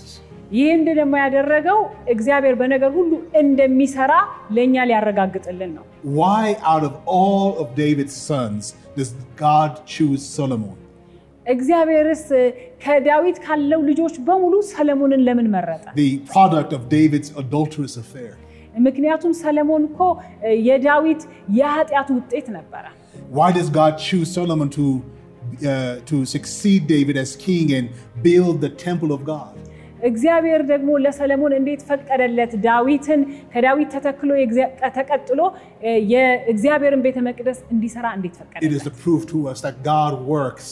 ይህን 0.51 0.81
ደግሞ 0.99 1.13
ያደረገው 1.23 1.79
እግዚአብሔር 2.13 2.55
በነገር 2.61 2.91
ሁሉ 2.97 3.11
እንደሚሰራ 3.41 4.13
ለእኛ 4.55 4.85
ሊያረጋግጥልን 4.89 5.71
ነው። 5.77 5.85
Why, 6.19 6.43
out 6.71 6.83
of 6.89 6.93
all 7.17 7.49
of 7.61 7.67
David's 7.83 8.15
sons, 8.29 8.63
does 8.99 9.11
God 9.45 9.71
choose 9.93 10.21
Solomon? 10.37 10.75
እግዚአብሔርስ 11.45 12.25
ከዳዊት 12.83 13.37
ካለው 13.45 13.81
ልጆች 13.89 14.15
በሙሉ 14.27 14.53
ሰለሞንን 14.73 15.21
ለምን 15.27 15.47
መረጠ? 15.55 15.85
The 16.03 16.11
product 16.33 16.71
of 16.77 16.81
David's 16.97 17.29
adulterous 17.43 17.95
affair. 18.03 18.31
ምክንያቱም 18.87 19.33
ሰለሞን 19.43 19.83
እኮ 19.89 19.99
የዳዊት 20.67 21.21
የኃጢአቱ 21.59 22.09
ውጤት 22.19 22.47
ነበረ። 22.57 22.83
Why 23.37 23.49
does 23.57 23.69
God 23.81 23.93
choose 24.07 24.29
Solomon 24.39 24.69
to, 24.77 24.85
uh, 25.71 25.95
to 26.11 26.17
succeed 26.35 26.81
David 26.95 27.15
as 27.23 27.29
king 27.47 27.67
and 27.77 27.85
build 28.27 28.55
the 28.65 28.71
temple 28.87 29.11
of 29.17 29.21
God? 29.35 29.53
እግዚአብሔር 30.02 30.60
ደግሞ 30.70 30.88
ለሰለሞን 31.04 31.52
እንዴት 31.58 31.82
ፈቀደለት? 31.90 32.52
ዳዊትን 32.66 33.20
ከዳዊት 33.52 33.88
ተተክሎ 33.94 34.30
የእግዚአ- 34.40 34.72
ተቀጥሎ 34.96 35.40
እ፣ 35.84 35.92
የእግዚአብሔርን 36.12 37.02
ቤተ 37.06 37.18
መቅደስ 37.28 37.58
እንዲሰራ 37.74 38.06
እንዴት 38.18 38.34
It 38.34 38.40
ፈቀደለት? 38.42 38.74
is 38.78 38.84
to 38.88 38.94
prove 39.04 39.24
to 39.32 39.38
us 39.52 39.58
that 39.66 39.76
God 39.86 40.12
works 40.34 40.68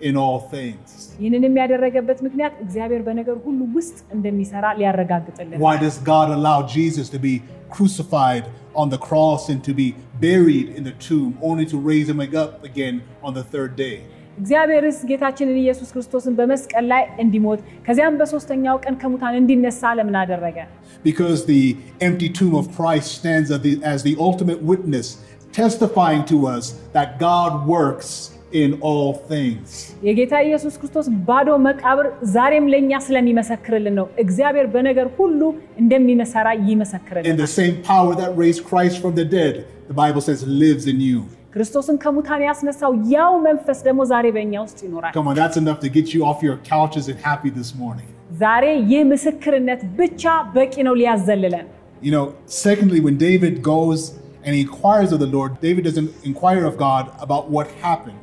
in 0.00 0.14
all 0.22 0.38
things. 0.54 0.86
ይህንንም 1.22 1.54
ያደረገበት 1.62 2.18
ምክንያት 2.26 2.54
እግዚአብሔር 2.64 3.02
በነገር 3.08 3.36
ሁሉ 3.46 3.60
ውስጥ 3.76 3.98
እንደሚሰራ 4.16 4.64
ሊያረጋግጥልን 4.78 5.58
Why 5.60 5.74
does 5.78 5.96
God 6.06 6.28
allow 6.38 6.58
Jesus 6.78 7.08
to 7.16 7.20
be 7.28 7.34
crucified 7.76 8.44
on 8.74 8.88
the 8.94 9.00
cross 9.08 9.42
and 9.52 9.60
to 9.62 9.72
be 9.74 9.88
buried 10.22 10.68
in 10.78 10.82
the 10.84 10.94
tomb, 11.08 11.30
only 11.42 11.66
to 11.66 11.76
raise 11.90 12.08
him 12.12 12.20
up 12.42 12.52
again 12.64 12.96
on 13.26 13.32
the 13.34 13.44
third 13.54 13.72
day? 13.86 13.96
እግዚአብሔርስ 14.38 14.98
ጌታችንን 15.10 15.56
ኢየሱስ 15.62 15.88
ክርስቶስን 15.94 16.34
በመስቀል 16.38 16.84
ላይ 16.92 17.02
እንዲሞት 17.24 17.60
ከዚያም 17.86 18.18
በሶስተኛው 18.20 18.76
ቀን 18.84 18.94
ከሙታን 19.02 19.34
እንዲነሳ 19.40 19.92
ለምን 19.98 20.16
አደረገ? 20.22 20.58
Because 21.04 21.40
the 21.52 21.62
empty 22.08 22.28
tomb 22.38 22.54
of 22.54 22.66
Christ 22.78 23.08
stands 23.20 23.48
as 23.50 23.60
the, 23.66 23.72
as 23.92 24.00
the 24.08 24.14
ultimate 24.28 24.60
witness, 24.72 25.06
testifying 25.52 26.22
to 26.32 26.36
us 26.46 26.64
that 26.96 27.08
God 27.18 27.52
works 27.66 28.10
in 28.52 28.70
all 28.82 29.10
things. 29.32 29.66
የጌታ 30.08 30.34
ኢየሱስ 30.46 30.74
ክርስቶስ 30.80 31.06
ባዶ 31.28 31.48
መቃብር 31.66 32.06
ዛሬም 32.36 32.66
ለእኛ 32.72 32.92
ስለሚመሰክርልን 33.06 33.94
ነው። 34.00 34.06
እግዚአብሔር 34.24 34.66
በነገር 34.74 35.08
ሁሉ 35.18 35.40
እንደሚመሰራ 35.82 36.46
And 36.54 36.64
ይመሰክርልን። 36.70 37.36
the 37.46 37.52
same 37.60 37.76
power 37.92 38.12
that 38.22 38.30
raised 38.44 38.62
Christ 38.70 38.96
from 39.02 39.14
the 39.20 39.26
dead, 39.38 39.54
the 39.92 39.98
Bible 40.04 40.22
says, 40.28 40.40
lives 40.64 40.86
in 40.92 40.98
you. 41.10 41.20
ክርስቶስን 41.54 41.96
ከሙታን 42.02 42.42
ያስነሳው 42.48 42.92
ያው 43.14 43.32
መንፈስ 43.48 43.78
ደግሞ 43.86 44.00
ዛሬ 44.12 44.26
በእኛ 44.36 44.54
ውስጥ 44.66 44.78
ይኖራል። 44.86 45.12
Come 45.18 45.28
on, 45.30 45.36
that's 45.42 45.58
enough 45.64 45.80
to 45.84 45.90
get 45.98 46.08
you 46.14 46.20
off 46.30 46.40
your 46.48 46.56
couches 46.72 47.06
and 47.12 47.18
happy 47.28 47.50
this 47.60 47.70
morning. 47.82 48.08
ዛሬ 48.42 48.64
ይህ 48.92 49.02
ምስክርነት 49.12 49.80
ብቻ 50.00 50.22
በቂ 50.56 50.74
ነው 50.88 50.96
ሊያዘልለን። 51.00 51.66
You 52.02 52.12
know, 52.16 52.26
secondly, 52.66 53.00
when 53.06 53.16
David 53.26 53.54
goes 53.72 54.00
and 54.44 54.52
he 54.56 54.60
inquires 54.66 55.10
of 55.14 55.18
the 55.24 55.30
Lord, 55.36 55.50
David 55.66 55.82
doesn't 55.88 56.10
inquire 56.30 56.62
of 56.70 56.74
God 56.88 57.04
about 57.26 57.44
what 57.56 57.66
happened. 57.86 58.16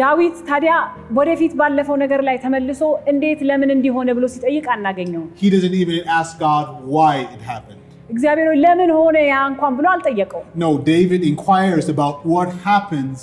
ዳዊት 0.00 0.36
ታዲያ 0.48 0.74
ወደፊት 1.18 1.52
ባለፈው 1.60 1.96
ነገር 2.02 2.20
ላይ 2.28 2.36
ተመልሶ 2.44 2.80
እንዴት 3.12 3.40
ለምን 3.48 3.70
እንዲሆነ 3.76 4.10
ብሎ 4.18 4.24
ሲጠይቅ 4.34 4.66
አናገኘውም። 4.74 5.28
He 5.42 5.50
doesn't 5.54 5.76
even 5.82 5.96
ask 6.18 6.32
God 6.48 6.66
why 6.94 7.12
it 7.34 7.42
happened. 7.52 7.77
እግዚአብሔር 8.10 8.46
ሆይ 8.50 8.58
ለምን 8.64 8.90
ሆነ 8.98 9.16
ያ 9.32 9.36
እንኳን 9.50 9.72
ብሎ 9.78 9.86
አልጠየቀው። 9.94 10.42
No, 10.64 10.70
David 10.92 11.20
inquires 11.32 11.86
about 11.94 12.16
what 12.32 12.48
happens 12.68 13.18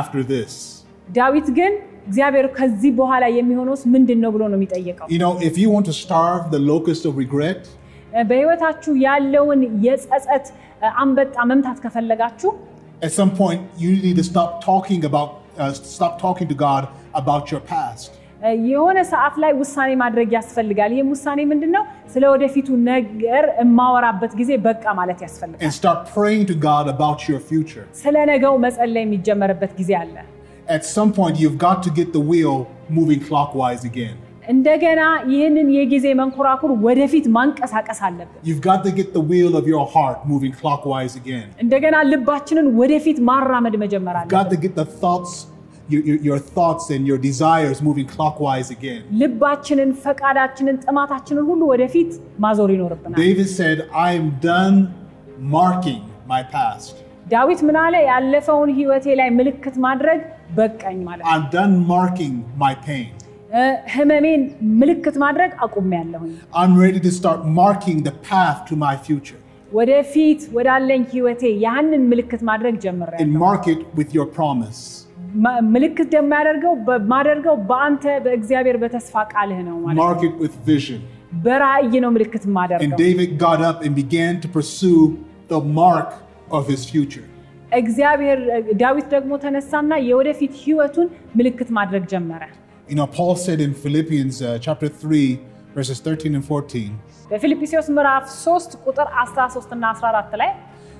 after 0.00 0.20
this. 0.34 0.52
ዳዊት 1.18 1.48
ግን 1.58 1.72
እግዚአብሔር 2.08 2.46
ከዚህ 2.58 2.92
በኋላ 3.00 3.24
የሚሆነውስ 3.38 3.82
ምንድን 3.94 4.18
ነው 4.24 4.30
ብሎ 4.36 4.42
ነው 4.52 4.58
የሚጠይቀው። 4.60 5.06
You 5.14 5.20
know, 5.24 5.32
if 5.48 5.54
you 5.62 5.68
want 5.74 5.86
to 5.92 5.96
starve 6.04 6.44
the 6.56 6.62
locust 6.72 7.02
of 7.10 7.14
regret, 7.24 7.62
በህይወታችሁ 8.30 8.92
ያለውን 9.06 9.60
የጸጸት 9.86 10.46
አንበጣ 11.02 11.36
መምታት 11.50 11.78
ከፈለጋችሁ 11.84 12.50
at 13.02 13.12
some 13.12 13.32
point 13.32 13.60
you 13.76 13.90
need 13.96 14.16
to 14.16 14.24
stop 14.24 14.50
talking 14.62 15.04
about, 15.04 15.30
uh, 15.58 15.72
stop 15.96 16.20
talking 16.20 16.48
to 16.48 16.54
God 16.54 16.82
about 17.14 17.50
your 17.52 17.60
past. 17.74 18.10
የሆነ 18.69 18.97
ሰዓት 19.11 19.35
ላይ 19.43 19.51
ውሳኔ 19.61 19.89
ማድረግ 19.95 20.29
ያስፈልጋል። 20.37 20.91
ይህም 20.95 21.09
ውሳኔ 21.13 21.39
ምንድን 21.51 21.71
ነው? 21.71 21.83
ስለ 22.13 22.23
ወደፊቱ 22.33 22.67
ነገር 22.91 23.43
የማወራበት 23.61 24.31
ጊዜ 24.39 24.51
በቃ 24.67 24.93
ማለት 24.99 25.19
ያስፈልጋል።. 25.25 25.63
ስለ 28.03 28.15
ነገው 28.33 28.53
መጸለይ 28.65 29.03
የሚጀመርበት 29.07 29.73
ጊዜ 29.79 29.91
አለ። 30.03 30.15
At 30.69 30.83
some 30.85 31.11
point, 31.13 31.35
you've 31.39 31.57
got 31.57 31.77
to 31.83 31.89
get 31.89 32.09
the 32.13 32.23
wheel 32.31 32.55
moving 32.89 33.21
clockwise 33.29 33.83
again. 33.91 34.15
እንደገና 34.49 35.01
ይህንን 35.31 35.67
የጊዜ 35.77 36.05
መንኮራኩር 36.19 36.71
ወደፊት 36.85 37.25
ማንቀሳቀስ 37.37 37.99
አለብን።. 38.07 38.39
እንደገና 41.63 41.95
ልባችንን 42.11 42.67
ወደፊት 42.81 43.19
ማራመድ 43.29 43.75
መጀመር 43.83 44.15
አለ። 44.19 44.27
You've 45.88 46.04
got 46.04 46.12
to 46.12 46.18
get 46.18 46.22
the 46.22 46.28
thoughts, 46.28 46.28
your, 46.28 46.28
your, 46.28 46.28
your 46.28 46.38
thoughts 46.38 46.90
and 46.90 47.06
your 47.06 47.18
desires 47.18 47.78
moving 47.82 48.06
clockwise 48.06 48.68
again. 48.70 49.00
ልባችንን፣ 49.22 49.90
ፈቃዳችንን፣ 50.04 50.76
ጥማታችንን 50.84 51.44
ሁሉ 51.50 51.60
ወደፊት 51.72 52.10
ማዞር 52.38 52.70
ይኖርብናል። 52.76 53.18
David 53.18 53.48
said, 53.58 53.78
I 54.06 54.12
am 54.12 54.26
done 54.42 54.76
marking 55.56 56.00
my 56.26 56.42
past. 56.54 56.94
ዳዊት 57.28 57.60
ምን 57.68 57.76
አለ? 57.84 57.94
ያለፈውን 58.12 58.70
ህይወቴ 58.78 59.06
ላይ 59.20 59.28
ምልክት 59.40 59.76
ማድረግ 59.86 60.20
በቃኝ 60.58 60.98
ማለት 61.08 61.22
ነው። 61.24 61.30
I'm 61.34 61.44
done 61.58 61.74
marking 61.96 62.34
my 62.64 62.72
pain. 62.88 63.08
እ፣ 63.60 63.62
ህመሜን 63.94 64.42
ምልክት 64.80 65.16
ማድረግ 65.24 65.50
አቁሜያለሁኝ። 65.66 66.32
I'm 66.62 66.74
ready 66.84 67.00
to 67.08 67.12
start 67.20 67.40
marking 67.62 67.98
the 68.08 68.14
path 68.30 68.58
to 68.70 68.76
my 68.86 68.94
future 69.08 69.38
ወደፊት 69.72 70.40
ወዳለኝ 70.56 71.02
ህይወቴ 71.14 71.42
ያንን 71.66 72.02
ምልክት 72.12 72.42
ማድረግ 72.50 72.74
ጀምሬያለሁ። 72.84 73.22
and 73.24 73.32
mark 73.46 73.64
it 73.74 73.80
with 73.98 74.10
your 74.18 74.26
promise. 74.38 74.80
ማ- 75.44 75.60
ምልክት 75.74 76.08
ደግሞ 76.14 76.30
ያደርገው 76.40 76.72
ማደርገው 77.12 77.56
በአንተ 77.70 78.04
በእግዚአብሔር 78.24 78.76
በተስፋ 78.82 79.14
ቃልህ 79.34 79.60
ነው 79.68 79.76
ማለት 79.84 79.98
ነው። 79.98 80.04
Mark 80.04 80.22
it 80.28 80.34
with 80.44 80.56
vision. 80.70 81.00
በራእይ 81.44 81.94
ነው 82.04 82.10
ምልክት 82.16 82.44
And 82.46 82.54
ማደርገው። 82.58 82.98
David 83.04 83.30
got 83.44 83.60
up 83.70 83.78
and 83.86 83.94
began 84.02 84.34
to 84.42 84.48
pursue 84.58 85.02
the 85.52 85.60
mark 85.80 86.10
of 86.50 86.64
his 86.72 86.82
future. 86.92 87.26
እግዚአብሔር 87.72 88.38
ዳዊት 88.82 89.06
ደግሞ 89.14 89.32
ተነሳና 89.44 89.92
የወደፊት 90.08 90.52
ህይወቱን 90.64 91.06
ምልክት 91.38 91.70
ማድረግ 91.78 92.04
ጀመረ። 92.12 92.42
You 92.88 92.96
know, 92.98 93.06
Paul 93.18 93.34
said 93.36 93.60
in 93.66 93.72
Philippians 93.82 94.36
uh, 94.40 94.48
chapter 94.58 94.88
3, 94.90 95.20
verses 95.76 95.98
13 96.00 96.34
and 96.38 96.44
14, 96.46 96.90
በፊልጵስዩስ 97.30 97.86
ምዕራፍ 97.96 98.24
3 98.34 98.74
ቁጥር 98.86 99.06
13 99.20 99.72
እና 99.76 99.84
14 99.94 100.36
ላይ 100.42 100.50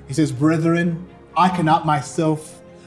he 0.09 0.15
says, 0.19 0.31
Brethren, 0.43 0.89
I 1.37 1.49
cannot 1.49 1.83
myself, 1.87 2.41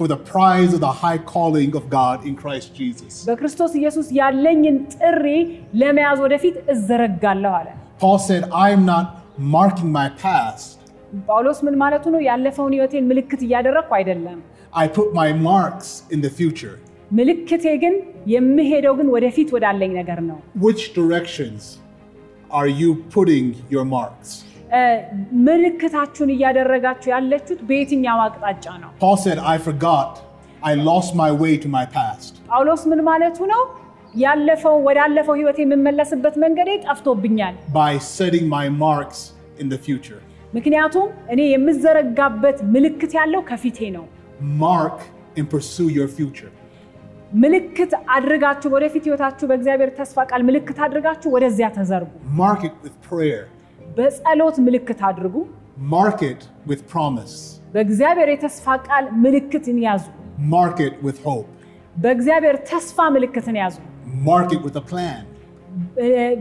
for 0.00 0.06
the 0.06 0.18
prize 0.32 0.70
of 0.76 0.80
the 0.80 0.94
high 1.02 1.18
calling 1.34 1.70
of 1.80 1.84
God 1.90 2.16
in 2.28 2.34
Christ 2.42 2.68
Jesus. 2.80 3.12
በክርስቶስ 3.28 3.72
ኢየሱስ 3.80 4.08
ያለኝን 4.20 4.76
ጥሪ 4.96 5.24
ለመያዝ 5.82 6.18
ወደፊት 6.26 6.56
እዘረጋለሁ 6.74 7.52
አለ። 7.60 7.68
Paul 8.02 8.18
said, 8.28 8.42
I 8.64 8.68
am 8.76 8.82
not 8.94 9.06
marking 9.56 9.90
my 10.00 10.08
past, 10.24 10.66
ጳውሎስ 11.28 11.58
ምን 11.66 11.74
ማለቱ 11.82 12.04
ነው? 12.14 12.20
ያለፈውን 12.30 12.72
ሕይወቴን 12.76 13.04
ምልክት 13.10 13.40
እያደረግኩ 13.46 13.90
አይደለም። 14.00 14.38
I 14.82 14.86
put 14.98 15.08
my 15.20 15.28
marks 15.50 15.88
in 16.14 16.20
the 16.26 16.32
future. 16.40 16.74
ምልክቴ 17.18 17.64
ግን 17.82 17.94
የምሄደው 18.34 18.94
ግን 18.98 19.08
ወደፊት 19.16 19.48
ወዳለኝ 19.56 19.90
ነገር 20.00 20.20
ነው። 20.30 20.38
Which 20.66 20.82
directions 20.98 21.62
are 22.50 22.70
you 22.80 22.90
putting 23.16 23.46
your 23.74 23.86
marks? 23.96 24.28
ምልክታችሁን 25.47 26.29
እያደረጋችሁ 26.35 27.09
ያለችሁት 27.15 27.61
በየትኛው 27.69 28.19
አቅጣጫ 28.25 28.65
ነው? 28.83 28.89
Paul 29.03 29.17
said, 29.25 29.39
I 29.53 29.57
forgot. 29.69 30.11
I 30.63 30.73
lost 30.89 31.11
my 31.15 31.31
way 31.43 31.53
to 31.63 31.69
my 31.77 31.85
past. 31.97 32.31
ጳውሎስ 32.51 32.81
ምን 32.91 32.99
ማለቱ 33.09 33.39
ነው? 33.53 33.61
ያለፈው 34.15 34.75
ወዳለፈው 34.87 35.35
ሕይወት 35.39 35.57
የምመለስበት 35.63 36.35
መንገዴ 36.43 36.69
ጠፍቶብኛል። 36.87 37.55
by 37.81 37.91
setting 38.17 38.45
my 38.57 38.65
marks 38.85 39.19
in 39.61 39.67
the 39.73 39.79
future. 39.87 40.19
ምክንያቱም 40.57 41.07
እኔ 41.33 41.41
የምዘረጋበት 41.55 42.57
ምልክት 42.75 43.11
ያለው 43.19 43.41
ከፊቴ 43.49 43.79
ነው። 43.97 44.05
Mark 44.65 44.97
and 45.37 45.45
pursue 45.55 45.89
your 45.99 46.09
future. 46.17 46.51
ምልክት 47.43 47.91
አድርጋችሁ 48.15 48.69
ወደፊት 48.75 49.03
ሕይወታችሁ 49.07 49.45
በእግዚአብሔር 49.49 49.91
ተስፋ 49.99 50.17
ቃል 50.31 50.41
ምልክት 50.49 50.79
አድርጋችሁ 50.87 51.29
ወደዚያ 51.35 51.67
ተዘርጉ። 51.77 52.09
Mark 52.43 52.61
it 52.69 52.75
with 52.85 52.95
prayer. 53.11 53.43
በጸሎት 53.97 54.57
ምልክት 54.65 54.99
አድርጉ። 55.07 55.35
ማርክ 55.91 56.19
ኢት 56.27 56.41
ዊዝ 56.69 56.81
ፕሮሚስ 56.91 57.33
በእግዚአብሔር 57.73 58.29
የተስፋ 58.33 58.75
ቃል 58.87 59.05
ምልክትን 59.23 59.77
ያዙ። 59.85 60.03
ማርክ 60.53 60.79
ኢት 60.85 60.95
ዊዝ 61.05 61.17
ሆፕ 61.25 61.45
በእግዚአብሔር 61.95 62.57
ተስፋ 62.69 63.09
ምልክትን 63.15 63.57
ያዙ። 63.61 63.75
ማርክ 64.27 64.49
ኢት 64.55 64.63
ዊዝ 64.67 64.77
አ 64.77 64.83
ፕላን 64.89 65.23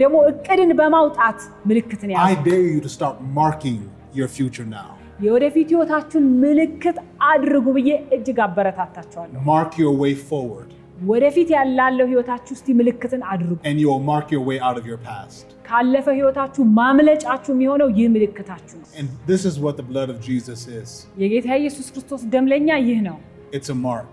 ደግሞ 0.00 0.16
እቅድን 0.30 0.70
በማውጣት 0.78 1.38
ምልክትን 1.68 2.10
ያዙ። 2.12 2.22
አይ 2.26 2.34
ዴር 2.46 2.62
ዩ 2.68 2.78
ቱ 2.84 2.90
ስታርት 2.94 3.18
ማርኪንግ 3.38 3.80
ዮር 4.14 4.30
ፊውቸር 4.36 4.66
ናው 4.72 4.90
የወደፊት 5.20 5.68
ህይወታችሁን 5.72 6.26
ምልክት 6.42 6.98
አድርጉ 7.30 7.66
ብዬ 7.76 7.90
እጅግ 8.16 8.38
አበረታታችኋለሁ። 8.44 9.40
ማርክ 9.48 9.72
ዮር 9.82 9.94
ዌይ 10.02 10.14
ፎርወርድ 10.28 10.70
ወደፊት 11.11 11.49
ያላለው 11.55 12.05
ሕይወታችሁ 12.11 12.53
እስቲ 12.57 12.67
ምልክትን 12.79 13.21
አድርጉ። 13.31 13.57
and 13.69 13.77
you 13.81 13.88
will 13.91 14.05
mark 14.13 14.27
your 14.35 14.43
way 14.49 14.57
out 14.67 14.77
of 14.81 14.85
your 14.91 14.99
past. 15.09 15.45
ካለፈ 15.69 16.05
ሕይወታችሁ 16.19 16.63
ማምለጫችሁ 16.79 17.51
የሚሆነው 17.55 17.89
ይህ 17.99 18.07
ምልክታችሁ 18.15 18.75
ነው። 18.81 18.88
And 19.01 19.07
this 19.31 19.43
is 19.49 19.55
what 19.65 19.75
the 19.81 19.88
blood 19.91 20.09
of 20.13 20.19
Jesus 20.29 20.61
is 20.81 20.89
የጌታ 21.23 21.49
ኢየሱስ 21.61 21.88
ክርስቶስ 21.95 22.21
ደም 22.35 22.47
ለእኛ 22.53 22.69
ይህ 22.89 22.99
ነው፣ 23.09 23.17
it's 23.57 23.69
a 23.69 23.79
mark, 23.89 24.11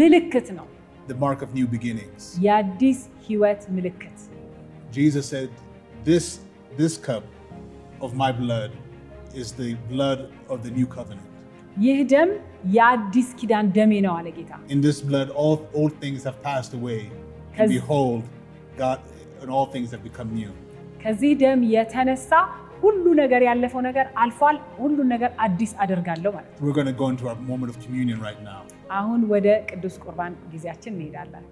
ምልክት 0.00 0.48
ነው፣ 0.58 0.66
the 1.12 1.18
mark 1.24 1.40
of 1.46 1.50
new 1.58 1.66
beginnings. 1.76 2.22
የአዲስ 2.46 2.98
ሕይወት 3.28 3.62
ምልክት። 3.76 4.16
Jesus 4.98 5.24
said, 5.32 5.50
This, 6.04 6.26
this 6.76 6.94
cup 7.08 7.24
of 8.00 8.10
my 8.22 8.30
blood 8.42 8.72
is 9.34 9.48
the 9.52 9.70
blood 9.90 10.20
of 10.52 10.58
the 10.64 10.70
new 10.70 10.86
covenant. 10.88 11.26
ይህ 11.77 11.99
ደም 12.11 12.29
የአዲስ 12.73 13.29
ኪዳን 13.39 13.65
ደሜ 13.75 13.93
ነው 14.05 14.13
አለ 14.17 14.27
ጌታ። 14.35 14.51
ከዚህ 21.03 21.31
ደም 21.41 21.61
የተነሳ 21.71 22.29
ሁሉ 22.81 23.05
ነገር 23.19 23.41
ያለፈው 23.47 23.81
ነገር 23.87 24.05
አልፏል፣ 24.21 24.57
ሁሉን 24.77 25.07
ነገር 25.13 25.31
አዲስ 25.45 25.71
አደርጋለሁ 25.83 26.31
ማለት 26.35 26.49
ነው። 26.51 26.59
አሁን 28.99 29.21
ወደ 29.33 29.47
ቅዱስ 29.69 29.95
ቁርባን 30.03 30.33
ጊዜያችን 30.53 30.93
እንሄዳለን። 30.95 31.45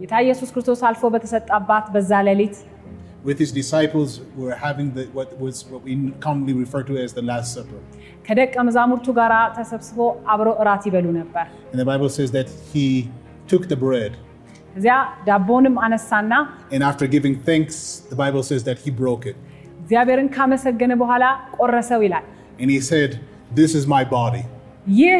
ጌታ 0.00 0.14
ኢየሱስ 0.26 0.48
ክርስቶስ 0.54 0.80
አልፎ 0.88 1.10
በተሰጠባት 1.14 1.86
በዛ 1.94 2.12
ሌሊት 2.28 2.56
with 3.23 3.37
his 3.43 3.51
disciples, 3.51 4.09
were 4.41 4.55
having 4.65 4.87
the, 4.97 5.03
what 5.17 5.29
was 5.43 5.55
what 5.71 5.81
we 5.83 5.93
commonly 6.25 6.53
refer 6.63 6.81
to 6.89 6.93
as 6.97 7.11
the 7.13 7.25
Last 7.31 7.49
Supper. 7.57 7.79
ከደቀ 8.27 8.55
መዛሙርቱ 8.67 9.07
ጋር 9.19 9.31
ተሰብስቦ 9.57 9.97
አብረው 10.33 10.55
እራት 10.63 10.83
ይበሉ 10.89 11.05
ነበር። 11.19 11.45
And 11.71 11.79
the 11.83 11.87
Bible 11.91 12.09
says 12.17 12.29
that 12.37 12.49
he 12.73 12.85
took 13.51 13.63
the 13.73 13.79
bread, 13.85 14.11
እዚያ 14.77 14.95
ዳቦንም 15.27 15.75
አነሳና 15.85 16.33
and 16.75 16.81
after 16.89 17.05
giving 17.15 17.35
thanks, 17.49 17.75
the 18.11 18.19
Bible 18.23 18.43
says 18.49 18.61
that 18.69 18.77
he 18.85 18.91
broke 19.03 19.25
it. 19.31 19.37
እግዚአብሔርን 19.83 20.29
ካመሰገነ 20.35 20.93
በኋላ 21.03 21.25
ቆረሰው 21.59 22.01
ይላል። 22.07 22.25
And 22.61 22.69
he 22.75 22.79
said, 22.91 23.11
This 23.59 23.71
is 23.79 23.83
my 23.95 24.03
body, 24.17 24.43
ይህ 25.01 25.19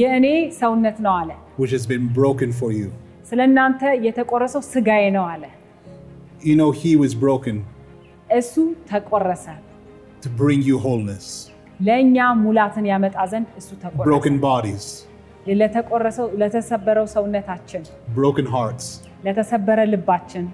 የእኔ 0.00 0.26
ሰውነት 0.60 0.98
ነው 1.06 1.12
አለ። 1.20 1.30
which 1.60 1.72
has 1.76 1.84
been 1.92 2.06
broken 2.20 2.50
for 2.60 2.70
you. 2.80 2.88
ስለ 3.30 3.40
እናንተ 3.50 3.82
የተቆረሰው 4.06 4.62
ስጋዬ 4.74 5.04
ነው 5.16 5.24
አለ። 5.32 5.42
You 6.44 6.56
know, 6.60 6.70
he 6.82 6.92
was 7.02 7.12
broken 7.24 7.56
እሱ 8.38 8.54
ተቆረሰ 8.90 9.46
to 10.24 10.28
bring 10.40 10.60
you 10.68 10.76
wholeness. 10.84 11.26
ለእኛ 11.80 12.16
ሙላትን 12.44 12.86
ያመጣ 12.92 13.16
ዘንድ 13.32 13.48
እሱ 13.60 13.68
ተቆረሰ። 13.84 14.06
Broken 14.10 14.36
bodies, 14.48 14.84
ለተቆረሰው 15.60 16.26
ለተሰበረው 16.40 17.06
ሰውነታችን፣ 17.14 17.82
broken 18.18 18.46
hearts. 18.56 18.86
ለተሰበረ 19.26 19.78
ልባችን 19.92 20.46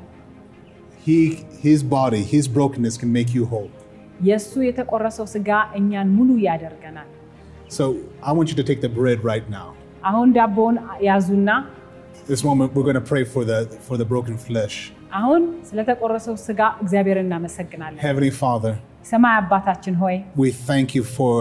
He, 1.07 1.19
his 1.67 1.81
body, 1.97 2.23
his 2.35 2.45
brokenness 2.57 2.95
can 3.03 3.11
make 3.19 3.31
you 3.37 3.45
whole. 3.53 3.71
የእሱ 4.29 4.53
የተቆረሰው 4.69 5.27
ስጋ 5.35 5.49
እኛን 5.79 6.09
ሙሉ 6.19 6.31
ያደርገናል። 6.49 7.09
So 7.77 7.85
I 8.29 8.33
want 8.37 8.47
you 8.51 8.57
to 8.63 8.67
take 8.71 8.81
the 8.87 8.93
bread 9.01 9.19
right 9.33 9.47
now. 9.59 9.69
አሁን 10.11 10.29
ዳቦውን 10.39 10.77
ያዙና 11.09 11.51
This 12.33 12.43
moment, 12.49 12.69
we're 12.75 12.87
going 12.91 13.01
to 13.05 13.09
pray 13.15 13.25
for 13.35 13.43
the 13.51 13.59
for 13.87 13.97
the 14.01 14.07
broken 14.13 14.37
flesh. 14.49 14.77
አሁን 15.21 15.43
ስለተቆረሰው 15.71 16.37
ስጋ 16.47 16.61
እግዚአብሔርን 16.85 17.27
እናመሰግናለን። 17.29 18.01
Heavenly 18.07 18.33
Father, 18.43 18.75
ሰማይ 19.13 19.35
አባታችን 19.43 19.95
ሆይ 20.03 20.17
we 20.45 20.51
thank 20.71 20.89
you 20.99 21.05
for 21.19 21.37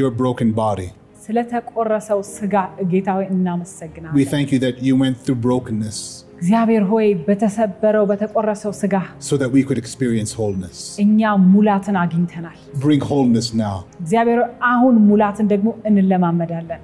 your 0.00 0.10
broken 0.22 0.50
body. 0.64 0.88
ስለተቆረሰው 1.24 2.20
ስጋ 2.36 2.54
ጌታ 2.92 3.08
ሆይ 3.16 3.26
We 3.26 3.32
እናመሰግናለን። 3.34 4.28
thank 4.34 4.48
you 4.54 4.58
that 4.66 4.76
you 4.86 4.94
went 5.02 5.16
through 5.24 5.40
brokenness 5.48 5.98
እግዚአብሔር 6.40 6.84
ሆይ 6.90 7.06
በተሰበረው 7.28 8.04
በተቆረሰው 8.10 8.72
ስጋ 8.80 8.94
so 9.28 9.34
that 9.40 9.50
we 9.56 9.62
could 9.68 9.80
experience 9.84 10.32
wholeness. 10.40 10.78
እኛ 11.04 11.20
ሙላትን 11.54 11.96
አግኝተናል። 12.02 12.58
Bring 12.84 13.02
wholeness 13.10 13.48
now. 13.64 13.76
እግዚአብሔር 14.04 14.38
ሆይ 14.42 14.50
አሁን 14.72 14.94
ሙላትን 15.10 15.48
ደግሞ 15.54 15.68
እንለማመዳለን። 15.90 16.82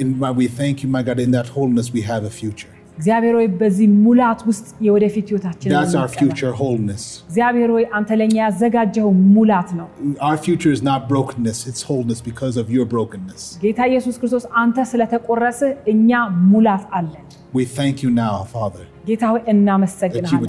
And 0.00 0.10
my- 0.22 0.34
we 0.40 0.46
thank 0.60 0.76
you, 0.82 0.88
my 0.96 1.02
God, 1.08 1.18
in 1.26 1.32
that 1.38 1.48
wholeness 1.56 1.88
we 1.96 2.02
have 2.12 2.22
a 2.30 2.34
future. 2.40 2.72
እግዚአብሔር 2.98 3.34
ሆይ 3.38 3.46
በዚህ 3.60 3.86
ሙላት 4.04 4.40
ውስጥ 4.48 4.66
የወደፊት 4.86 5.26
ህይወታችን 5.30 5.70
That's 5.74 5.94
our 6.00 6.10
future 6.20 6.52
wholeness. 6.60 7.04
እግዚአብሔር 7.28 7.70
ሆይ 7.76 7.84
አንተ 7.98 8.10
ለእኛ 8.20 8.36
ያዘጋጀው 8.44 9.08
ሙላት 9.36 9.70
ነው። 9.80 9.88
Our 10.28 10.38
future 10.46 10.72
is 10.76 10.82
not 10.90 11.00
brokenness, 11.12 11.58
it's 11.70 11.82
wholeness 11.90 12.20
because 12.30 12.56
of 12.62 12.66
your 12.76 12.86
brokenness. 12.94 13.42
ጌታ 13.64 13.80
ኢየሱስ 13.92 14.16
ክርስቶስ 14.22 14.46
አንተ 14.62 14.86
ስለተቆረስህ 14.92 15.72
እኛ 15.94 16.10
ሙላት 16.52 16.84
አለን። 17.00 17.24
We 17.54 17.64
thank 17.78 17.96
you 18.04 18.10
now, 18.24 18.34
Father, 18.54 18.84
ጌታ 19.10 19.24
ሆይ 19.32 19.40
that 19.40 19.46
you 19.46 19.48
would 19.48 19.54
እናመሰግናለን። 19.54 20.46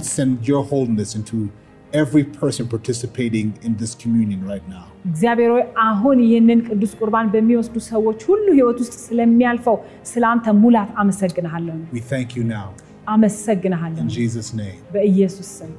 send 1.92 1.96
your 1.96 2.04
wholeness 2.04 2.18
into 2.18 2.24
every 2.24 2.24
person 2.24 2.68
participating 2.68 3.58
in 3.62 3.76
this 3.76 3.94
communion 3.94 4.44
right 4.52 4.68
now. 4.68 4.86
እግዚአብሔር 5.06 5.50
ሆይ 5.50 5.64
አሁን 5.76 6.18
ይህንን 6.20 6.60
ቅዱስ 6.68 6.92
ቁርባን 7.00 7.26
በሚወስዱ 7.34 7.80
ሰዎች 7.80 8.24
ሁሉ 8.24 8.46
ህይወት 8.52 8.78
ውስጥ 8.80 8.94
ስለሚያልፈው 9.08 9.76
ስለ 10.04 10.26
አንተ 10.26 10.52
ሙላት 10.52 10.90
አመሰግንሃለሁ 11.02 11.76
We 11.92 12.00
thank 12.12 12.28
you 12.36 12.44
now. 12.44 12.66
አመሰግንሃለሁ 13.08 14.00
In 14.00 14.08
Jesus' 14.08 14.50
name. 14.54 14.78
በኢየሱስ 14.94 15.46
ስም። 15.46 15.72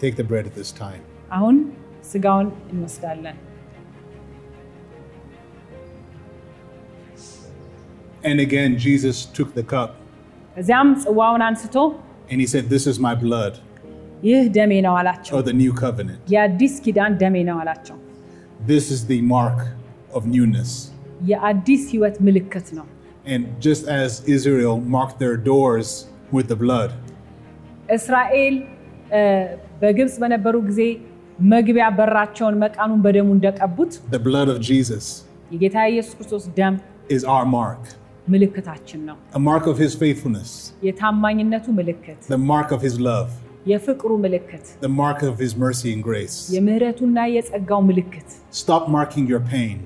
Take 0.00 0.16
the 0.16 0.24
bread 0.24 0.46
at 0.46 0.54
this 0.60 0.72
time. 0.84 1.02
አሁን 1.32 1.56
ስጋውን 2.12 2.52
እንወስዳለን። 2.72 3.36
And 8.24 8.40
again, 8.40 8.78
Jesus 8.78 9.26
took 9.26 9.54
the 9.54 9.64
cup 9.74 9.90
ከዚያም 10.56 10.88
ጽዋውን 11.04 11.42
አንስቶ 11.42 11.76
and 12.30 12.40
he 12.40 12.46
said, 12.46 12.64
This 12.74 12.86
is 12.86 12.98
my 13.00 13.14
blood, 13.14 13.54
ይህ 14.22 14.42
ደሜ 14.56 14.72
ነው 14.86 14.94
አላቸው። 15.00 15.34
or 15.36 15.42
the 15.42 15.56
new 15.62 15.72
covenant. 15.76 16.20
የአዲስ 16.34 16.74
ኪዳን 16.84 17.12
ደሜ 17.22 17.36
ነው 17.50 17.56
አላቸው። 17.62 17.96
This 18.66 18.84
is 18.94 19.00
the 19.06 19.20
mark 19.34 19.58
of 20.12 20.22
newness. 20.36 20.70
የአዲስ 21.30 21.82
ህይወት 21.92 22.16
ምልክት 22.26 22.68
ነው። 22.78 22.86
And 23.26 23.42
just 23.60 23.82
as 23.96 24.10
Israel 24.36 24.76
marked 24.96 25.16
their 25.18 25.36
doors 25.50 25.88
with 26.32 26.46
the 26.52 26.58
blood, 26.64 26.90
እስራኤል 27.88 28.54
እ፣ 29.12 29.20
በግብፅ 29.80 30.14
በነበሩ 30.22 30.54
ጊዜ 30.68 30.82
መግቢያ 31.52 31.86
በራቸውን 31.98 32.56
መቃኑን 32.62 33.00
በደሙ 33.04 33.28
እንደቀቡት 33.36 33.92
the 34.14 34.22
blood 34.28 34.48
of 34.54 34.58
Jesus 34.70 35.06
የጌታ 35.54 35.76
ኢየሱስ 35.92 36.14
ክርስቶስ 36.18 36.44
ደም 36.58 36.74
is 37.16 37.22
our 37.34 37.46
mark, 37.58 37.82
ምልክታችን 38.28 39.00
ነው። 39.08 39.16
a 39.38 39.42
mark 39.50 39.64
of 39.72 39.76
his 39.84 39.92
faithfulness, 40.02 40.50
የታማኝነቱ 40.88 41.66
ምልክት፣ 41.80 42.20
the 42.34 42.40
mark 42.52 42.70
of 42.76 42.82
his 42.88 42.96
love, 43.10 43.30
የፍቅሩ 43.72 44.10
ምልክት፣ 44.24 44.64
the 44.86 44.92
mark 45.02 45.20
of 45.30 45.34
his 45.44 45.52
mercy 45.64 45.88
and 45.94 46.02
grace. 46.08 46.36
የምህረቱና 46.54 47.18
የጸጋው 47.36 47.80
ምልክት። 47.90 48.28
Stop 48.62 48.84
marking 48.96 49.26
your 49.32 49.42
pain. 49.54 49.76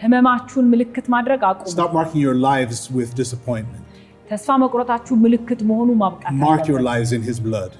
ህመማችሁን 0.00 0.66
ምልክት 0.72 1.06
ማድረግ 1.14 1.40
አቁሙ። 1.50 1.68
Stop 1.76 1.92
marking 1.98 2.20
your 2.26 2.36
lives 2.50 2.80
with 2.98 3.10
disappointment. 3.22 3.84
ተስፋ 4.30 4.56
መቁረጣችሁ 4.64 5.14
ምልክት 5.24 5.60
መሆኑ 5.70 5.88
ማብቃት 6.02 6.34
Mark 6.46 6.62
your 6.70 6.80
አለበት። 6.80 6.90
lives 6.92 7.10
in 7.18 7.22
his 7.30 7.38
blood. 7.48 7.72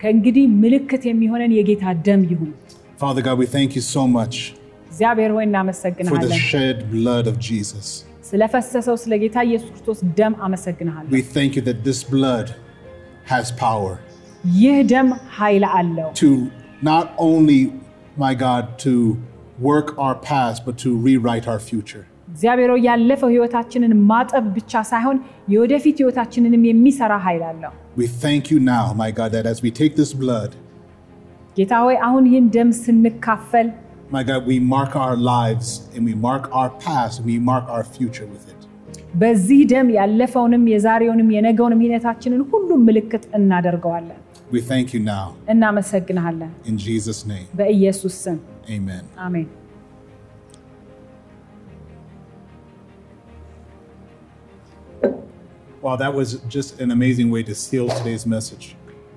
ከእንግዲህ 0.00 0.44
ምልክት 0.62 1.02
የሚሆነን 1.10 1.52
የጌታ 1.58 1.84
ደም 2.06 2.22
ይሁን። 2.32 2.52
Father 3.02 3.22
God, 3.28 3.36
we 3.42 3.48
thank 3.56 3.70
you 3.78 3.84
so 3.96 4.02
much 4.18 4.36
እግዚአብሔር 4.90 5.30
ሆይ 5.36 5.44
for 5.44 5.46
the 5.46 5.50
እናመሰግንሃለን። 5.50 6.40
shed 6.50 6.76
blood 6.96 7.26
of 7.32 7.36
Jesus. 7.50 7.86
ስለፈሰሰው 8.30 8.96
ስለ 9.02 9.12
ጌታ 9.22 9.36
ኢየሱስ 9.48 9.70
ክርስቶስ 9.72 9.98
ደም 10.18 10.34
አመሰግንሃለሁ። 10.46 11.10
We 11.18 11.22
thank 11.36 11.50
you 11.56 11.62
that 11.68 11.78
this 11.88 12.00
blood 12.14 12.48
has 13.32 13.46
power 13.66 13.92
ይህ 14.61 14.77
ደም 14.91 15.07
ኃይል 15.37 15.63
አለው 15.77 16.09
to 16.23 16.29
not 16.81 17.05
only, 17.29 17.61
my 18.17 18.33
God, 18.35 18.63
to 18.85 18.93
work 19.59 19.87
our 19.97 20.15
past, 20.29 20.57
but 20.65 20.75
to 20.83 20.89
rewrite 21.07 21.47
our 21.47 21.61
future. 21.69 22.03
እግዚአብሔር 22.33 22.71
ያለፈው 22.87 23.29
ህይወታችንን 23.35 23.93
ማጠብ 24.09 24.45
ብቻ 24.57 24.81
ሳይሆን 24.91 25.17
የወደፊት 25.53 25.97
ህይወታችንንም 26.01 26.63
የሚሰራ 26.69 27.13
ኃይል 27.25 27.43
አለው። 27.49 27.73
We 27.97 28.07
thank 28.23 28.43
you 28.51 28.59
now, 28.75 28.85
my 29.03 29.09
God, 29.19 29.29
that 29.37 29.45
as 29.53 29.59
we 29.65 29.71
take 29.81 29.93
this 30.01 30.11
blood, 30.23 30.51
ጌታ 31.57 31.73
ሆይ 31.85 31.97
አሁን 32.07 32.23
ይህን 32.31 32.47
ደም 32.57 32.71
ስንካፈል 32.83 33.69
my 34.11 34.23
God, 34.23 34.41
we 34.51 34.57
mark 34.75 34.91
our 34.95 35.17
lives 35.35 35.69
and 35.93 36.01
we 36.09 36.13
mark 36.27 36.43
our 36.59 36.69
past 36.85 37.13
and 37.19 37.25
we 37.27 37.37
mark 37.51 37.65
our 37.67 37.85
future 37.95 38.27
with 38.33 38.45
it. 38.47 38.53
በዚህ 39.21 39.61
ደም 39.71 39.87
ያለፈውንም 39.97 40.63
የዛሬውንም 40.73 41.29
የነገውንም 41.35 41.83
ሂደታችንን 41.85 42.41
ሁሉም 42.51 42.81
ምልክት 42.87 43.23
እናደርገዋለን። 43.39 44.19
We 44.52 44.60
thank 44.70 44.86
you 44.94 45.00
now 45.14 45.26
እናመሰግንሃለን 45.54 46.52
in 46.70 46.76
Jesus' 46.86 47.20
name. 47.26 47.48
በኢየሱስ 47.60 48.14
ስም 48.24 48.38
Amen. 48.76 49.04
አሜን። 49.18 49.48
Wow, 55.82 55.96
that 55.96 56.12
was 56.14 56.28
just 56.48 56.80
an 56.80 56.90
amazing 56.92 57.28
way 57.34 57.42
to 57.42 57.54
seal 57.64 57.86
today's 57.98 58.24
message. 58.26 58.66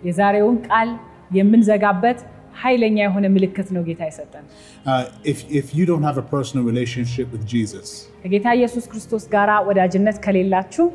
የዛሬውን 0.07 0.57
ቃል 0.69 0.89
የምንዘጋበት 1.37 2.19
ኃይለኛ 2.63 2.97
የሆነ 3.05 3.25
ምልክት 3.35 3.67
ነው 3.75 3.83
ጌታ 3.89 4.01
የሰጠን። 4.09 4.45
Uh, 4.91 5.03
if, 5.31 5.37
if 5.59 5.65
you 5.77 5.83
don't 5.91 6.05
have 6.09 6.17
a 6.23 6.25
personal 6.35 6.63
relationship 6.71 7.27
with 7.35 7.43
Jesus, 7.53 7.87
ከጌታ 8.23 8.47
ኢየሱስ 8.59 8.85
ክርስቶስ 8.91 9.23
ጋር 9.35 9.49
ወዳጅነት 9.69 10.19
ከሌላችሁ 10.25 10.85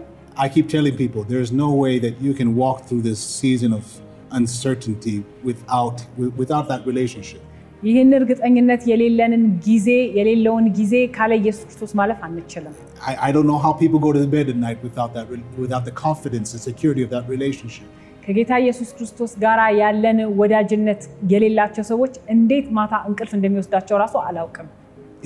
I 0.45 0.49
keep 0.55 0.67
telling 0.77 0.95
people 1.03 1.23
there's 1.33 1.53
no 1.65 1.71
way 1.85 1.95
that 2.05 2.15
you 2.27 2.33
can 2.41 2.51
walk 2.63 2.79
through 2.89 3.03
this 3.11 3.21
season 3.41 3.71
of 3.79 3.85
uncertainty 4.41 5.17
without, 5.45 5.97
wi- 6.19 6.35
without 6.43 6.67
that 6.73 6.83
relationship. 6.91 7.43
ይህን 7.89 8.11
እርግጠኝነት 8.17 8.83
የሌለንን 8.91 9.45
ጊዜ 9.67 9.87
የሌለውን 10.17 10.67
ጊዜ 10.79 10.95
ካለ 11.17 11.33
ኢየሱስ 11.41 11.63
ክርስቶስ 11.69 11.93
ማለፍ 12.01 12.19
አንችልም። 12.27 12.75
I, 13.11 13.15
I 13.27 13.33
don't 13.35 13.49
know 13.51 13.61
how 13.67 13.73
people 13.83 14.01
go 14.07 14.11
to 14.17 14.23
bed 14.37 14.49
at 14.55 14.59
night 14.67 14.81
without, 14.89 15.11
that, 15.17 15.27
re- 15.35 15.47
without 15.65 15.85
the 15.89 15.95
confidence 16.07 16.49
and 16.55 16.61
security 16.71 17.03
of 17.07 17.11
that 17.17 17.25
relationship. 17.35 17.89
ከጌታ 18.25 18.53
ኢየሱስ 18.65 18.89
ክርስቶስ 18.97 19.31
ጋር 19.45 19.61
ያለን 19.83 20.19
ወዳጅነት 20.41 21.03
የሌላቸው 21.33 21.85
ሰዎች 21.93 22.13
እንዴት 22.35 22.67
ማታ 22.79 22.93
እንቅልፍ 23.11 23.33
እንደሚወስዳቸው 23.39 23.97
ራሱ 24.05 24.15
አላውቅም። 24.29 24.69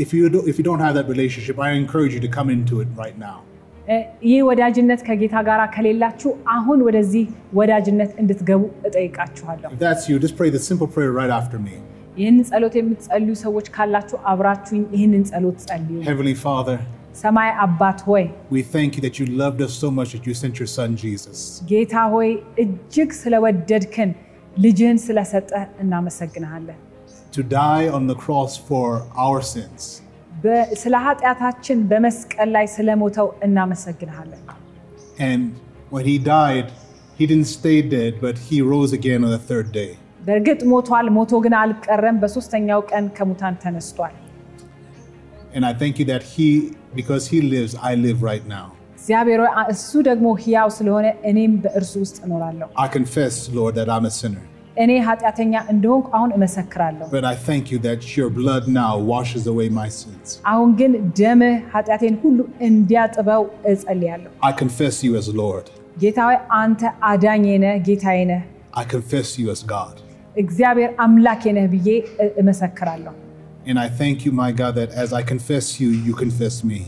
If 0.05 0.13
you, 0.19 0.25
do, 0.35 0.39
if 0.51 0.55
you 0.59 0.65
don't 0.69 0.83
have 0.87 0.95
that 0.99 1.09
relationship, 1.15 1.57
I 1.67 1.73
encourage 1.83 2.15
you 2.17 2.23
to 2.27 2.31
come 2.39 2.49
into 2.57 2.77
it 2.85 2.89
right 3.03 3.19
now. 3.29 3.37
እ፣ 3.89 3.97
ይህ 4.29 4.41
ወዳጅነት 4.49 5.01
ከጌታ 5.09 5.35
ጋር 5.49 5.61
ከሌላችሁ 5.75 6.31
አሁን 6.55 6.79
ወደዚህ 6.87 7.25
ወዳጅነት 7.59 8.13
እንድትገቡ 8.23 8.63
እጠይቃችኋለሁ። 8.89 9.69
If 9.75 9.81
that's 9.81 10.05
you, 10.11 10.17
just 10.19 10.37
pray 10.39 10.51
the 10.51 10.63
simple 10.71 10.89
prayer 10.95 11.13
right 11.21 11.33
after 11.41 11.59
me. 11.61 11.75
ይህንን 12.17 12.45
ጸሎት 12.51 12.75
የምትጸልዩ 12.79 13.33
ሰዎች 13.45 13.67
ካላችሁ 13.77 14.19
አብራችሁኝ 14.33 14.83
ይህንን 14.97 15.23
ጸሎት 15.31 15.59
ጸልዩ። 15.65 15.97
Heavenly 16.11 16.37
Father, 16.45 16.77
ሰማይ 17.23 17.51
አባት 17.65 17.99
ሆይ 18.09 18.25
we 18.51 18.63
thank 18.75 18.91
you 18.97 19.03
that 19.07 19.17
you 19.21 19.27
loved 19.43 19.61
us 19.67 19.73
so 19.83 19.89
much 19.99 20.11
that 20.15 20.25
you 20.29 20.35
sent 20.35 20.55
your 20.61 20.71
son 20.77 20.91
Jesus. 21.05 21.39
ጌታ 21.73 21.95
ሆይ 22.15 22.31
እጅግ 22.65 23.11
ስለወደድክን 23.23 24.11
ልጅህን 24.57 24.99
ስለሰጠህ 25.07 25.63
እናመሰግንሃለን። 25.85 26.79
to 27.33 27.43
die 27.55 27.85
on 27.97 28.05
the 28.07 28.17
cross 28.17 28.53
for 28.69 28.87
our 29.25 29.41
sins. 29.55 29.83
በ- 30.45 30.69
ስለ 30.83 30.95
ኃጢአታችን 31.07 31.79
በመስቀል 31.91 32.49
ላይ 32.57 32.67
ስለሞተው 32.77 33.29
እናመሰግንሃለን። 33.47 34.43
And 35.31 35.43
when 35.91 36.05
he 36.11 36.17
died, 36.35 36.67
he 37.19 37.25
didn't 37.27 37.51
stay 37.59 37.79
dead, 37.97 38.13
but 38.21 38.37
he 38.49 38.57
rose 38.73 38.93
again 38.93 39.21
on 39.27 39.31
the 39.31 39.43
third 39.51 39.69
day. 39.73 39.91
በእርግጥ 40.27 40.61
ሞቷል፣ 40.73 41.07
ሞቶ 41.17 41.33
ግን 41.45 41.55
አልቀረም። 41.63 42.17
በሶስተኛው 42.23 42.81
ቀን 42.93 43.05
ከሙታን 43.17 43.57
ተነስቷል። 43.65 44.15
And 45.57 45.65
I 45.65 45.75
thank 45.83 45.95
you 46.01 46.07
that 46.07 46.25
he, 46.35 46.49
because 47.01 47.25
he 47.29 47.39
lives, 47.55 47.73
I 47.91 47.95
live 48.07 48.19
right 48.31 48.47
now. 48.57 48.67
እግዚአብሔር 48.99 49.41
ሆይ 49.43 49.51
እሱ 49.75 49.91
ደግሞ 50.09 50.27
ሕያው 50.45 50.69
ስለሆነ 50.79 51.07
እኔም 51.31 51.55
በእርሱ 51.65 51.93
ውስጥ 52.05 52.17
እኖራለሁ። 52.27 52.69
I 52.85 52.89
confess, 52.97 53.35
Lord, 53.59 53.75
that 53.81 53.89
I'm 53.95 54.07
a 54.07 54.15
sinner. 54.21 54.45
እኔ 54.79 54.93
ኃጢአተኛ 55.09 55.55
እንደሆንኩ 55.73 56.07
አሁን 56.17 56.31
እመሰክራለሁ። 56.37 57.07
But 57.17 57.25
I 57.25 57.37
thank 57.49 57.65
you 57.73 57.79
that 57.89 58.01
your 58.19 58.29
blood 58.41 58.65
now 58.81 58.93
washes 59.13 59.45
away 59.53 59.69
my 59.81 59.89
sins. 60.01 60.29
አሁን 60.53 60.71
ግን 60.81 60.93
ደምህ 61.21 61.55
ኃጢአቴን 61.75 62.17
ሁሉ 62.25 62.39
እንዲያጥበው 62.69 63.43
እጸልያለሁ። 63.73 64.31
I 64.49 64.53
confess 64.63 64.97
you 65.07 65.13
as 65.23 65.29
Lord. 65.43 65.67
ጌታ 66.03 66.19
ሆይ 66.29 66.39
አንተ 66.63 66.81
አዳኜ 67.11 67.45
ነህ፣ 67.65 67.75
ጌታዬ 67.89 68.19
ነህ፣ 68.33 68.43
I 68.75 68.85
confess 68.95 69.29
you 69.41 69.47
as 69.55 69.63
God. 69.77 69.95
እግዚአብሔር 70.37 70.91
አምላኬ 71.05 71.43
ነህ 71.59 71.67
ብዬ 71.75 71.89
እ- 72.25 72.33
እመሰክራለሁ። 72.43 73.15
And 73.71 73.79
I 73.79 73.89
thank 74.01 74.17
you, 74.27 74.33
my 74.43 74.51
God, 74.53 74.73
that 74.81 74.91
as 75.03 75.11
I 75.21 75.23
confess 75.33 75.67
you, 75.81 75.89
you 76.07 76.15
confess 76.25 76.57
me. 76.73 76.81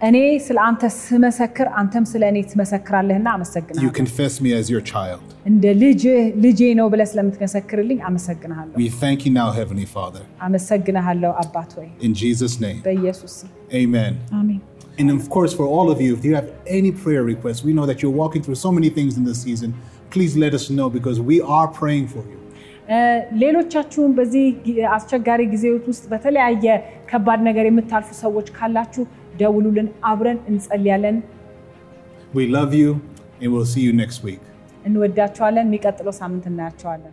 እኔ 0.00 0.16
ስለ 0.46 0.58
አንተ 0.68 0.82
ስመሰክር 0.96 1.66
አንተም 1.80 2.04
ስለ 2.10 2.22
እኔ 2.32 2.38
ትመሰክራለህና 2.50 3.26
You 3.28 3.36
አመሰግናለሁ። 3.36 3.90
confess 4.00 4.34
me 4.44 4.50
as 4.60 4.66
your 4.72 4.82
child. 4.92 5.22
እንደ 5.50 5.64
ልጅህ 5.82 6.18
ልጄ 6.44 6.60
ነው 6.80 6.86
ብለህ 6.92 7.08
ስለምትመሰክርልኝ 7.12 7.98
አመሰግንሃለሁ። 8.08 8.74
We 8.82 8.88
thank 9.02 9.18
you 9.26 9.32
now, 9.40 9.48
Heavenly 9.60 9.88
Father. 9.96 10.22
አመሰግንሃለሁ 10.48 11.32
አባት 11.44 11.70
ሆይ 11.78 11.88
In 12.08 12.14
Jesus' 12.22 12.56
name, 12.66 12.80
በኢየሱስ 12.88 13.34
ስም 13.40 13.50
amen. 13.82 14.12
አሜን። 14.40 14.60
And 15.00 15.08
of 15.12 15.24
course, 15.28 15.52
for 15.58 15.66
all 15.76 15.88
of 15.90 15.98
you, 16.00 16.10
if 16.18 16.24
you 16.24 16.34
have 16.34 16.48
any 16.78 16.92
prayer 17.02 17.22
requests, 17.24 17.62
we 17.68 17.72
know 17.78 17.86
that 17.90 17.98
you're 18.02 18.16
walking 18.22 18.42
through 18.44 18.58
so 18.66 18.70
many 18.76 18.90
things 18.98 19.12
in 19.20 19.24
this 19.30 19.40
season. 19.46 19.70
Please 20.10 20.34
let 20.36 20.52
us 20.58 20.66
know 20.76 20.88
because 20.98 21.18
we 21.30 21.36
are 21.56 21.68
praying 21.80 22.06
for 22.14 22.22
you. 22.30 22.38
እ፣ 22.88 22.96
ሌሎቻችሁም 23.42 24.10
በዚህ 24.18 24.44
ጊ- 24.64 24.82
አስቸጋሪ 24.96 25.42
ጊዜዎች 25.52 25.84
ውስጥ 25.90 26.04
በተለያየ 26.10 26.64
ከባድ 27.10 27.40
ነገር 27.48 27.64
የምታልፉ 27.68 28.08
ሰዎች 28.24 28.48
ካላችሁ 28.58 29.04
ደውሉልን፣ 29.40 29.88
አብረን 30.04 30.38
እንጸልያለን። 30.48 31.16
We 32.34 32.44
love 32.48 32.72
you, 32.74 32.90
and 33.40 33.48
we'll 33.52 33.70
see 33.74 33.84
you 33.88 33.92
next 34.02 34.20
week. 34.24 34.42
እንወዳችኋለን። 34.86 35.66
የሚቀጥለው 35.66 36.12
ሳምንት 36.12 36.46
እናያቸዋለን። 36.50 37.12